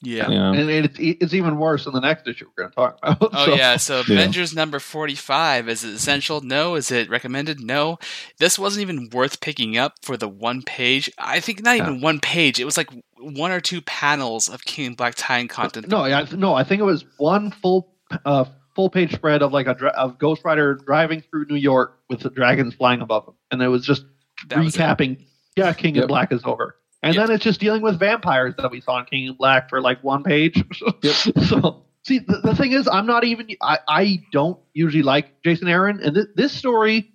[0.00, 0.28] Yeah.
[0.28, 0.52] You know?
[0.52, 3.30] and it's it's even worse in the next issue we're going to talk about.
[3.34, 4.14] Oh So, yeah, so Yeah.
[4.14, 6.40] Avengers number forty-five is it essential?
[6.40, 6.76] No.
[6.76, 7.58] Is it recommended?
[7.60, 7.98] No.
[8.38, 11.10] This wasn't even worth picking up for the one page.
[11.18, 12.60] I think not even one page.
[12.60, 15.88] It was like one or two panels of King Black tie-in content.
[15.88, 17.92] No, I, no, I think it was one full
[18.24, 18.44] uh,
[18.76, 22.20] full page spread of like a dra- of Ghost Rider driving through New York with
[22.20, 24.04] the dragons flying above him, and it was just
[24.46, 25.24] That was recapping.
[25.58, 26.02] Yeah, King Yep.
[26.02, 27.26] in Black is over, and Yep.
[27.26, 30.02] then it's just dealing with vampires that we saw in King in Black for like
[30.02, 30.62] one page.
[31.02, 31.14] Yep.
[31.46, 33.48] so see, the, the thing is, I'm not even.
[33.62, 37.10] I I don't usually like Jason Aaron, and th- this story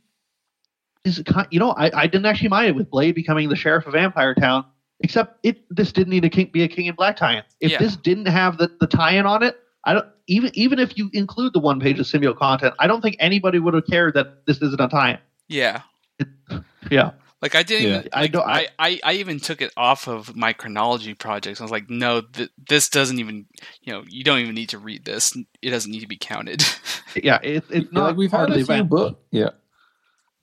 [1.06, 1.48] is kind.
[1.52, 4.34] You know, I I didn't actually mind it with Blade becoming the sheriff of Vampire
[4.36, 4.66] Town.
[5.00, 7.44] Except it, this didn't need to be a King in Black tie-in.
[7.60, 7.80] If Yeah.
[7.80, 11.52] this didn't have the, the tie-in on it, I don't even even if you include
[11.52, 14.62] the one page of symbiote content, I don't think anybody would have cared that this
[14.62, 15.18] isn't a tie-in.
[15.50, 15.82] Yeah.
[16.92, 17.12] Yeah,
[17.44, 17.98] Like I didn't Yeah.
[18.00, 18.10] even.
[18.14, 21.60] I don't- I, I- I, I even took it off of my chronology projects.
[21.60, 23.46] I was like, no, th- this doesn't even.
[23.82, 25.36] You know, you don't even need to read this.
[25.62, 26.64] It doesn't need to be counted.
[27.22, 29.20] yeah, it's it's not like we've had a few books.
[29.32, 29.50] Yeah.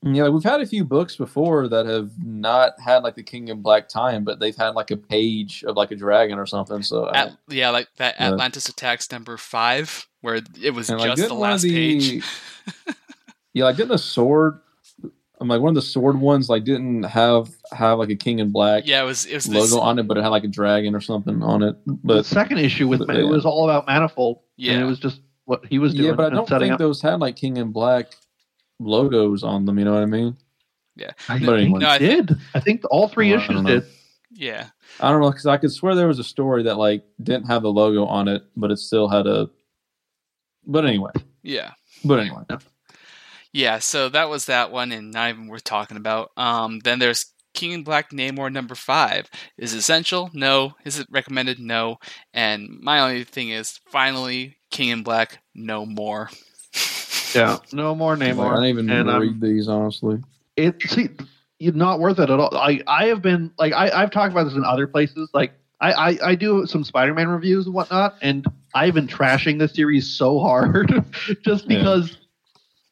[0.02, 3.50] Yeah, like we've had a few books before that have not had like the King
[3.50, 6.82] of Black time, but they've had like a page of like a dragon or something.
[6.82, 8.28] So I- At, yeah, like that Yeah.
[8.28, 12.24] Atlantis Attacks number five, where it was and like just didn't the last the page.
[13.52, 14.60] yeah, like didn't the sword,
[15.40, 18.50] I'm like one of the sword ones like didn't have have like a King in
[18.52, 19.24] Black Yeah, it was.
[19.26, 21.62] It was logo this, on it, but it had like a dragon or something on
[21.62, 21.76] it.
[21.86, 23.30] the But second issue with but, it yeah.
[23.30, 24.74] was all about Manifold, Yeah.
[24.74, 26.78] and it was just what he was doing yeah, but I don't think up.
[26.78, 28.12] those had like King in Black
[28.78, 29.78] logos on them.
[29.78, 30.36] You know what I mean?
[30.96, 31.12] Yeah.
[31.28, 31.80] I But think anyway.
[31.80, 32.36] No, I did.
[32.54, 33.84] I think all three I issues did.
[34.32, 34.66] Yeah.
[35.00, 37.62] I don't know because I could swear there was a story that like didn't have
[37.62, 39.48] the logo on it, but it still had a.
[40.66, 41.12] But anyway,
[41.42, 41.72] Yeah.
[42.04, 42.42] but anyway,
[43.52, 46.30] Yeah, so that was that one, and not even worth talking about.
[46.36, 49.28] Um, then there's King in Black Namor number five.
[49.58, 50.30] Is it essential?
[50.32, 50.74] No.
[50.84, 51.58] Is it recommended?
[51.58, 51.96] No.
[52.32, 56.30] And my only thing is, finally, King in Black, no more.
[57.34, 58.52] Yeah, no more Namor.
[58.52, 60.18] I don't even and I'm- read these honestly.
[60.56, 61.08] it see
[61.58, 62.56] it's not worth it at all.
[62.56, 65.28] I I have been like I I've talked about this in other places.
[65.34, 69.74] Like I I, I do some Spider-Man reviews and whatnot, and I've been trashing this
[69.74, 71.04] series so hard
[71.44, 71.82] just Yeah.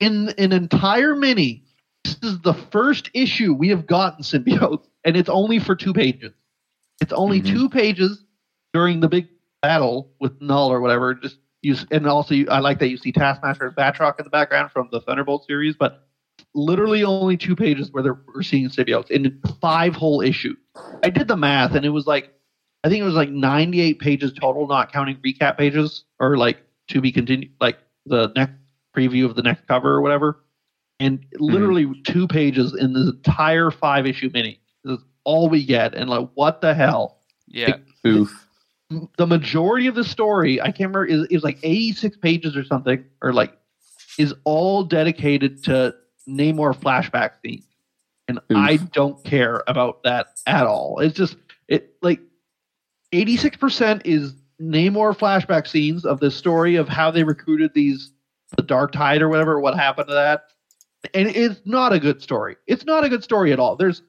[0.00, 1.64] In an entire mini,
[2.04, 6.32] this is the first issue we have gotten symbiote, and it's only for two pages.
[7.00, 7.46] It's only Mhm.
[7.46, 8.24] two pages
[8.72, 9.28] during the big
[9.62, 11.14] battle with Null or whatever.
[11.14, 14.30] Just use and also you, I like that you see Taskmaster and Batroc in the
[14.30, 16.06] background from the Thunderbolt series, but
[16.54, 20.56] literally only two pages where they're we're seeing symbiotes in five whole issues.
[21.02, 22.32] I did the math and it was like
[22.84, 27.00] I think it was like 98 pages total, not counting recap pages or like to
[27.00, 28.52] be continued, like the next
[28.98, 30.42] preview of the next cover or whatever.
[31.00, 32.02] And literally mm-hmm.
[32.02, 34.60] two pages in this entire five issue mini.
[34.84, 35.94] This is all we get.
[35.94, 37.20] And like, what the hell?
[37.46, 37.76] Yeah.
[38.06, 38.46] Oof.
[39.16, 43.04] the majority of the story, I can't remember, is, is like 86 pages or something,
[43.22, 43.56] or like
[44.18, 45.94] is all dedicated to
[46.28, 47.64] Namor flashback scenes.
[48.26, 48.56] And Oof.
[48.56, 50.98] I don't care about that at all.
[50.98, 51.36] It's just
[51.68, 52.20] it like
[53.12, 58.12] 86% is Namor flashback scenes of the story of how they recruited these
[58.56, 60.42] the Dark Tide or whatever, what happened to that.
[61.14, 62.56] And it's not a good story.
[62.66, 63.76] It's not a good story at all.
[63.76, 64.02] There's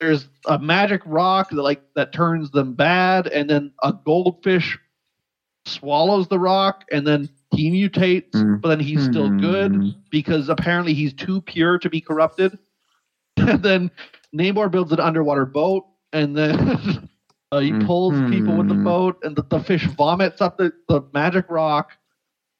[0.00, 4.78] there's a magic rock that like that turns them bad, and then a goldfish
[5.66, 8.60] swallows the rock, and then he mutates, Mm.
[8.60, 9.78] but then he's still good
[10.10, 12.58] because apparently he's too pure to be corrupted.
[13.36, 13.90] And then
[14.34, 17.08] Namor builds an underwater boat, and then
[17.52, 18.82] uh, he pulls people with the Mhm.
[18.84, 21.92] boat, and the, the fish vomits up the, the magic rock,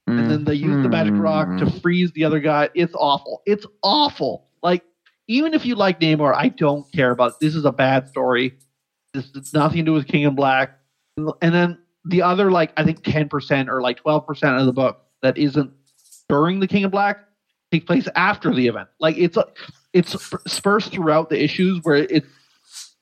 [0.07, 1.83] and then they use the magic rock to Mm.
[1.83, 2.69] freeze the other guy.
[2.75, 3.43] It's awful.
[3.47, 4.47] It's awful.
[4.63, 4.83] Like
[5.29, 7.41] even if you like Namor, I don't care about.
[7.41, 8.57] This is a bad story.
[9.15, 10.79] This has nothing to do with King and Black.
[11.17, 14.73] And then the other, like I think ten percent or like twelve percent of the
[14.73, 15.73] book that isn't
[16.29, 17.19] during the King of Black
[17.73, 18.89] takes place after the event.
[19.01, 19.47] Like it's a,
[19.93, 20.13] it's
[20.45, 22.27] dispersed throughout the issues where it's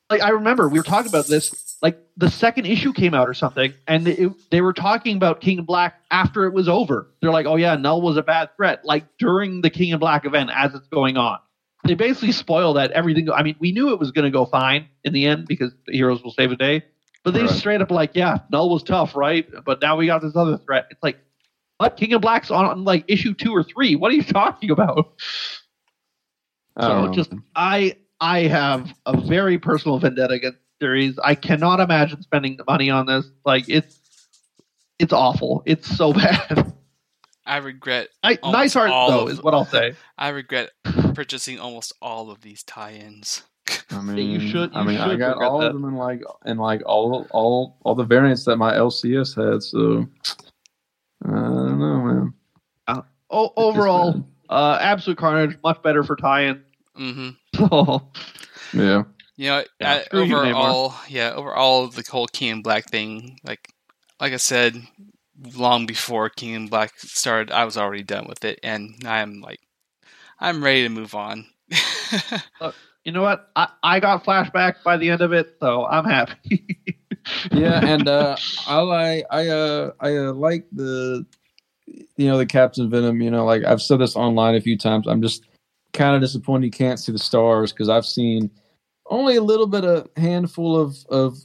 [0.08, 1.73] like I remember we were talking about this.
[1.84, 5.58] Like the second issue came out or something, and it, they were talking about King
[5.58, 7.10] of Black after it was over.
[7.20, 10.24] They're like, "Oh yeah, Null was a bad threat." Like during the King of Black
[10.24, 11.40] event, as it's going on,
[11.86, 13.30] they basically spoil that everything.
[13.30, 15.92] I mean, we knew it was going to go fine in the end because the
[15.92, 16.84] heroes will save the day.
[17.22, 17.50] But they Right.
[17.50, 20.86] straight up like, "Yeah, Null was tough, right?" But now we got this other threat.
[20.90, 21.18] It's like,
[21.76, 21.98] what?
[21.98, 23.94] King of Black's on, on like issue two or three.
[23.94, 25.12] What are you talking about?
[26.80, 27.12] So know.
[27.12, 31.18] just I I have a very personal vendetta against series.
[31.24, 33.30] I cannot imagine spending the money on this.
[33.46, 33.98] Like it's
[34.98, 35.62] it's awful.
[35.64, 36.72] It's so bad.
[37.46, 39.94] I regret I, nice art though of is what I'll say.
[40.18, 40.70] I regret
[41.14, 43.42] purchasing almost all of these tie-ins.
[43.90, 45.68] I mean, you should- I you mean, I got all that.
[45.68, 49.62] of them in like in like all all all the variants that my LCS had.
[49.62, 50.06] So
[51.24, 52.34] I don't know, man.
[53.30, 56.62] O- overall, uh, absolute carnage, much better for tie-in.
[56.94, 58.10] hmm So
[58.74, 59.02] yeah.
[59.36, 63.40] You know, Yeah, I- screw you, overall, yeah, overall, the whole King and Black thing,
[63.44, 63.68] like,
[64.20, 64.80] like I said,
[65.54, 69.60] long before King and Black started, I was already done with it, and I'm like,
[70.40, 71.46] I'm ready to move on.
[73.04, 73.50] you know what?
[73.56, 76.78] I, I got flashback by the end of it, so I'm happy.
[77.52, 81.26] yeah, and uh, I like I uh I uh, like the
[82.16, 83.20] you know the Captain Venom.
[83.20, 85.06] You know, like I've said this online a few times.
[85.06, 85.44] I'm just
[85.92, 88.50] kind of disappointed you can't see the stars because I've seen
[89.06, 91.38] only a little bit of handful of of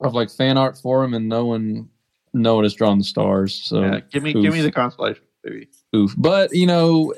[0.00, 1.88] of like fan art for him, and no one
[2.32, 3.62] no one has drawn the stars.
[3.64, 5.68] So yeah, give me give me the constellation, baby.
[5.94, 6.14] oof.
[6.16, 7.14] But you know.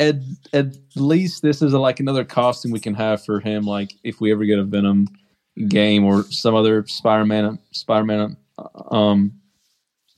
[0.00, 0.14] At,
[0.52, 3.64] at least this is a, like another costume we can have for him.
[3.64, 5.08] Like if we ever get a Venom
[5.66, 8.36] game or some other Spider-Man, Spider-Man,
[8.90, 9.32] um,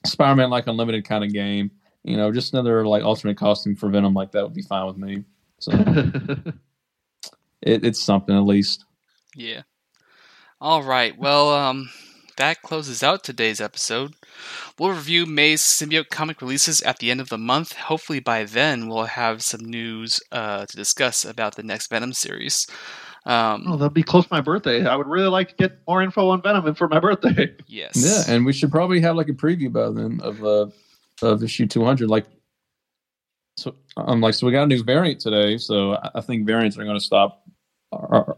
[0.04, 1.70] Spider-Man like unlimited kind of game.
[2.04, 4.96] You know, just another like alternate costume for Venom like that would be fine with
[4.96, 5.24] me.
[5.60, 5.72] So
[7.62, 8.84] it, it's something at least.
[9.34, 9.62] yeah.
[10.60, 11.16] All right.
[11.18, 11.88] Well, um,
[12.36, 14.14] that closes out today's episode.
[14.78, 17.72] We'll review May's symbiote comic releases at the end of the month.
[17.72, 22.66] Hopefully, by then, we'll have some news uh, to discuss about the next Venom series.
[23.26, 24.86] Um, oh, that'll be close to my birthday.
[24.86, 27.54] I would really like to get more info on Venom for my birthday.
[27.66, 27.92] yes.
[27.96, 30.66] Yeah, and we should probably have like a preview by then of uh
[31.22, 32.08] of issue two hundred.
[32.08, 32.24] Like,
[33.58, 35.58] so I'm like, so we got a new variant today.
[35.58, 37.42] So I, I think variants are going to stop.
[37.92, 38.36] Are, are,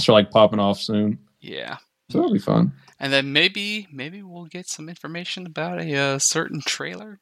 [0.00, 1.18] so like popping off soon.
[1.40, 1.78] yeah.
[2.10, 2.72] So that'll be fun.
[3.00, 7.18] And then maybe maybe we'll get some information about a uh, certain trailer.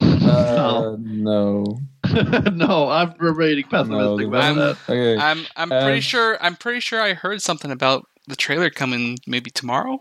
[0.00, 1.80] Uh, no,
[2.52, 4.28] no, I'm remaining pessimistic no.
[4.28, 4.76] about I'm- that.
[4.88, 5.16] Okay.
[5.20, 9.18] I'm I'm pretty Um, sure I'm pretty sure I heard something about the trailer coming
[9.26, 9.98] maybe tomorrow.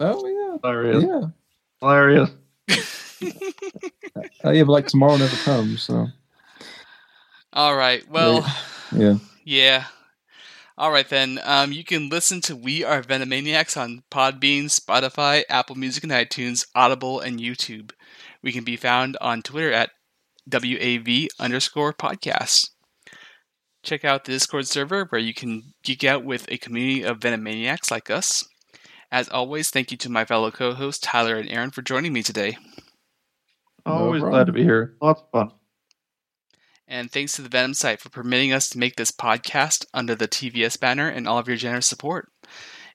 [0.00, 0.56] oh yeah.
[0.62, 1.04] Hilarious.
[1.04, 1.26] yeah, yeah.
[1.80, 2.30] Hilarious.
[4.44, 5.82] Uh, yeah, but like tomorrow never comes.
[5.82, 6.08] So
[7.52, 8.08] All right.
[8.08, 8.46] Well,
[8.94, 9.16] yeah.
[9.44, 9.84] yeah.
[10.78, 11.40] All right then.
[11.44, 16.66] Um, you can listen to We Are Venomaniacs on Podbean, Spotify, Apple Music and iTunes,
[16.74, 17.90] Audible, and YouTube.
[18.42, 19.90] We can be found on Twitter at
[20.48, 22.70] WAV underscore podcast.
[23.82, 27.90] Check out the Discord server where you can geek out with a community of Venomaniacs
[27.90, 28.44] like us.
[29.10, 32.56] As always, thank you to my fellow co-hosts Tyler and Aaron for joining me today.
[33.84, 34.30] Always problem.
[34.30, 34.94] glad to be here.
[35.00, 35.59] Lots of fun.
[36.92, 40.26] And thanks to the Venom site for permitting us to make this podcast under the
[40.26, 42.28] TVS banner and all of your generous support.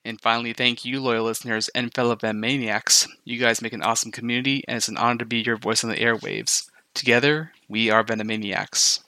[0.04, 3.08] And finally, thank you, loyal listeners and fellow Venomaniacs.
[3.24, 5.88] You guys make an awesome community, and it's an honor to be your voice on
[5.88, 6.68] the airwaves.
[6.92, 9.00] Together, we are Venomaniacs.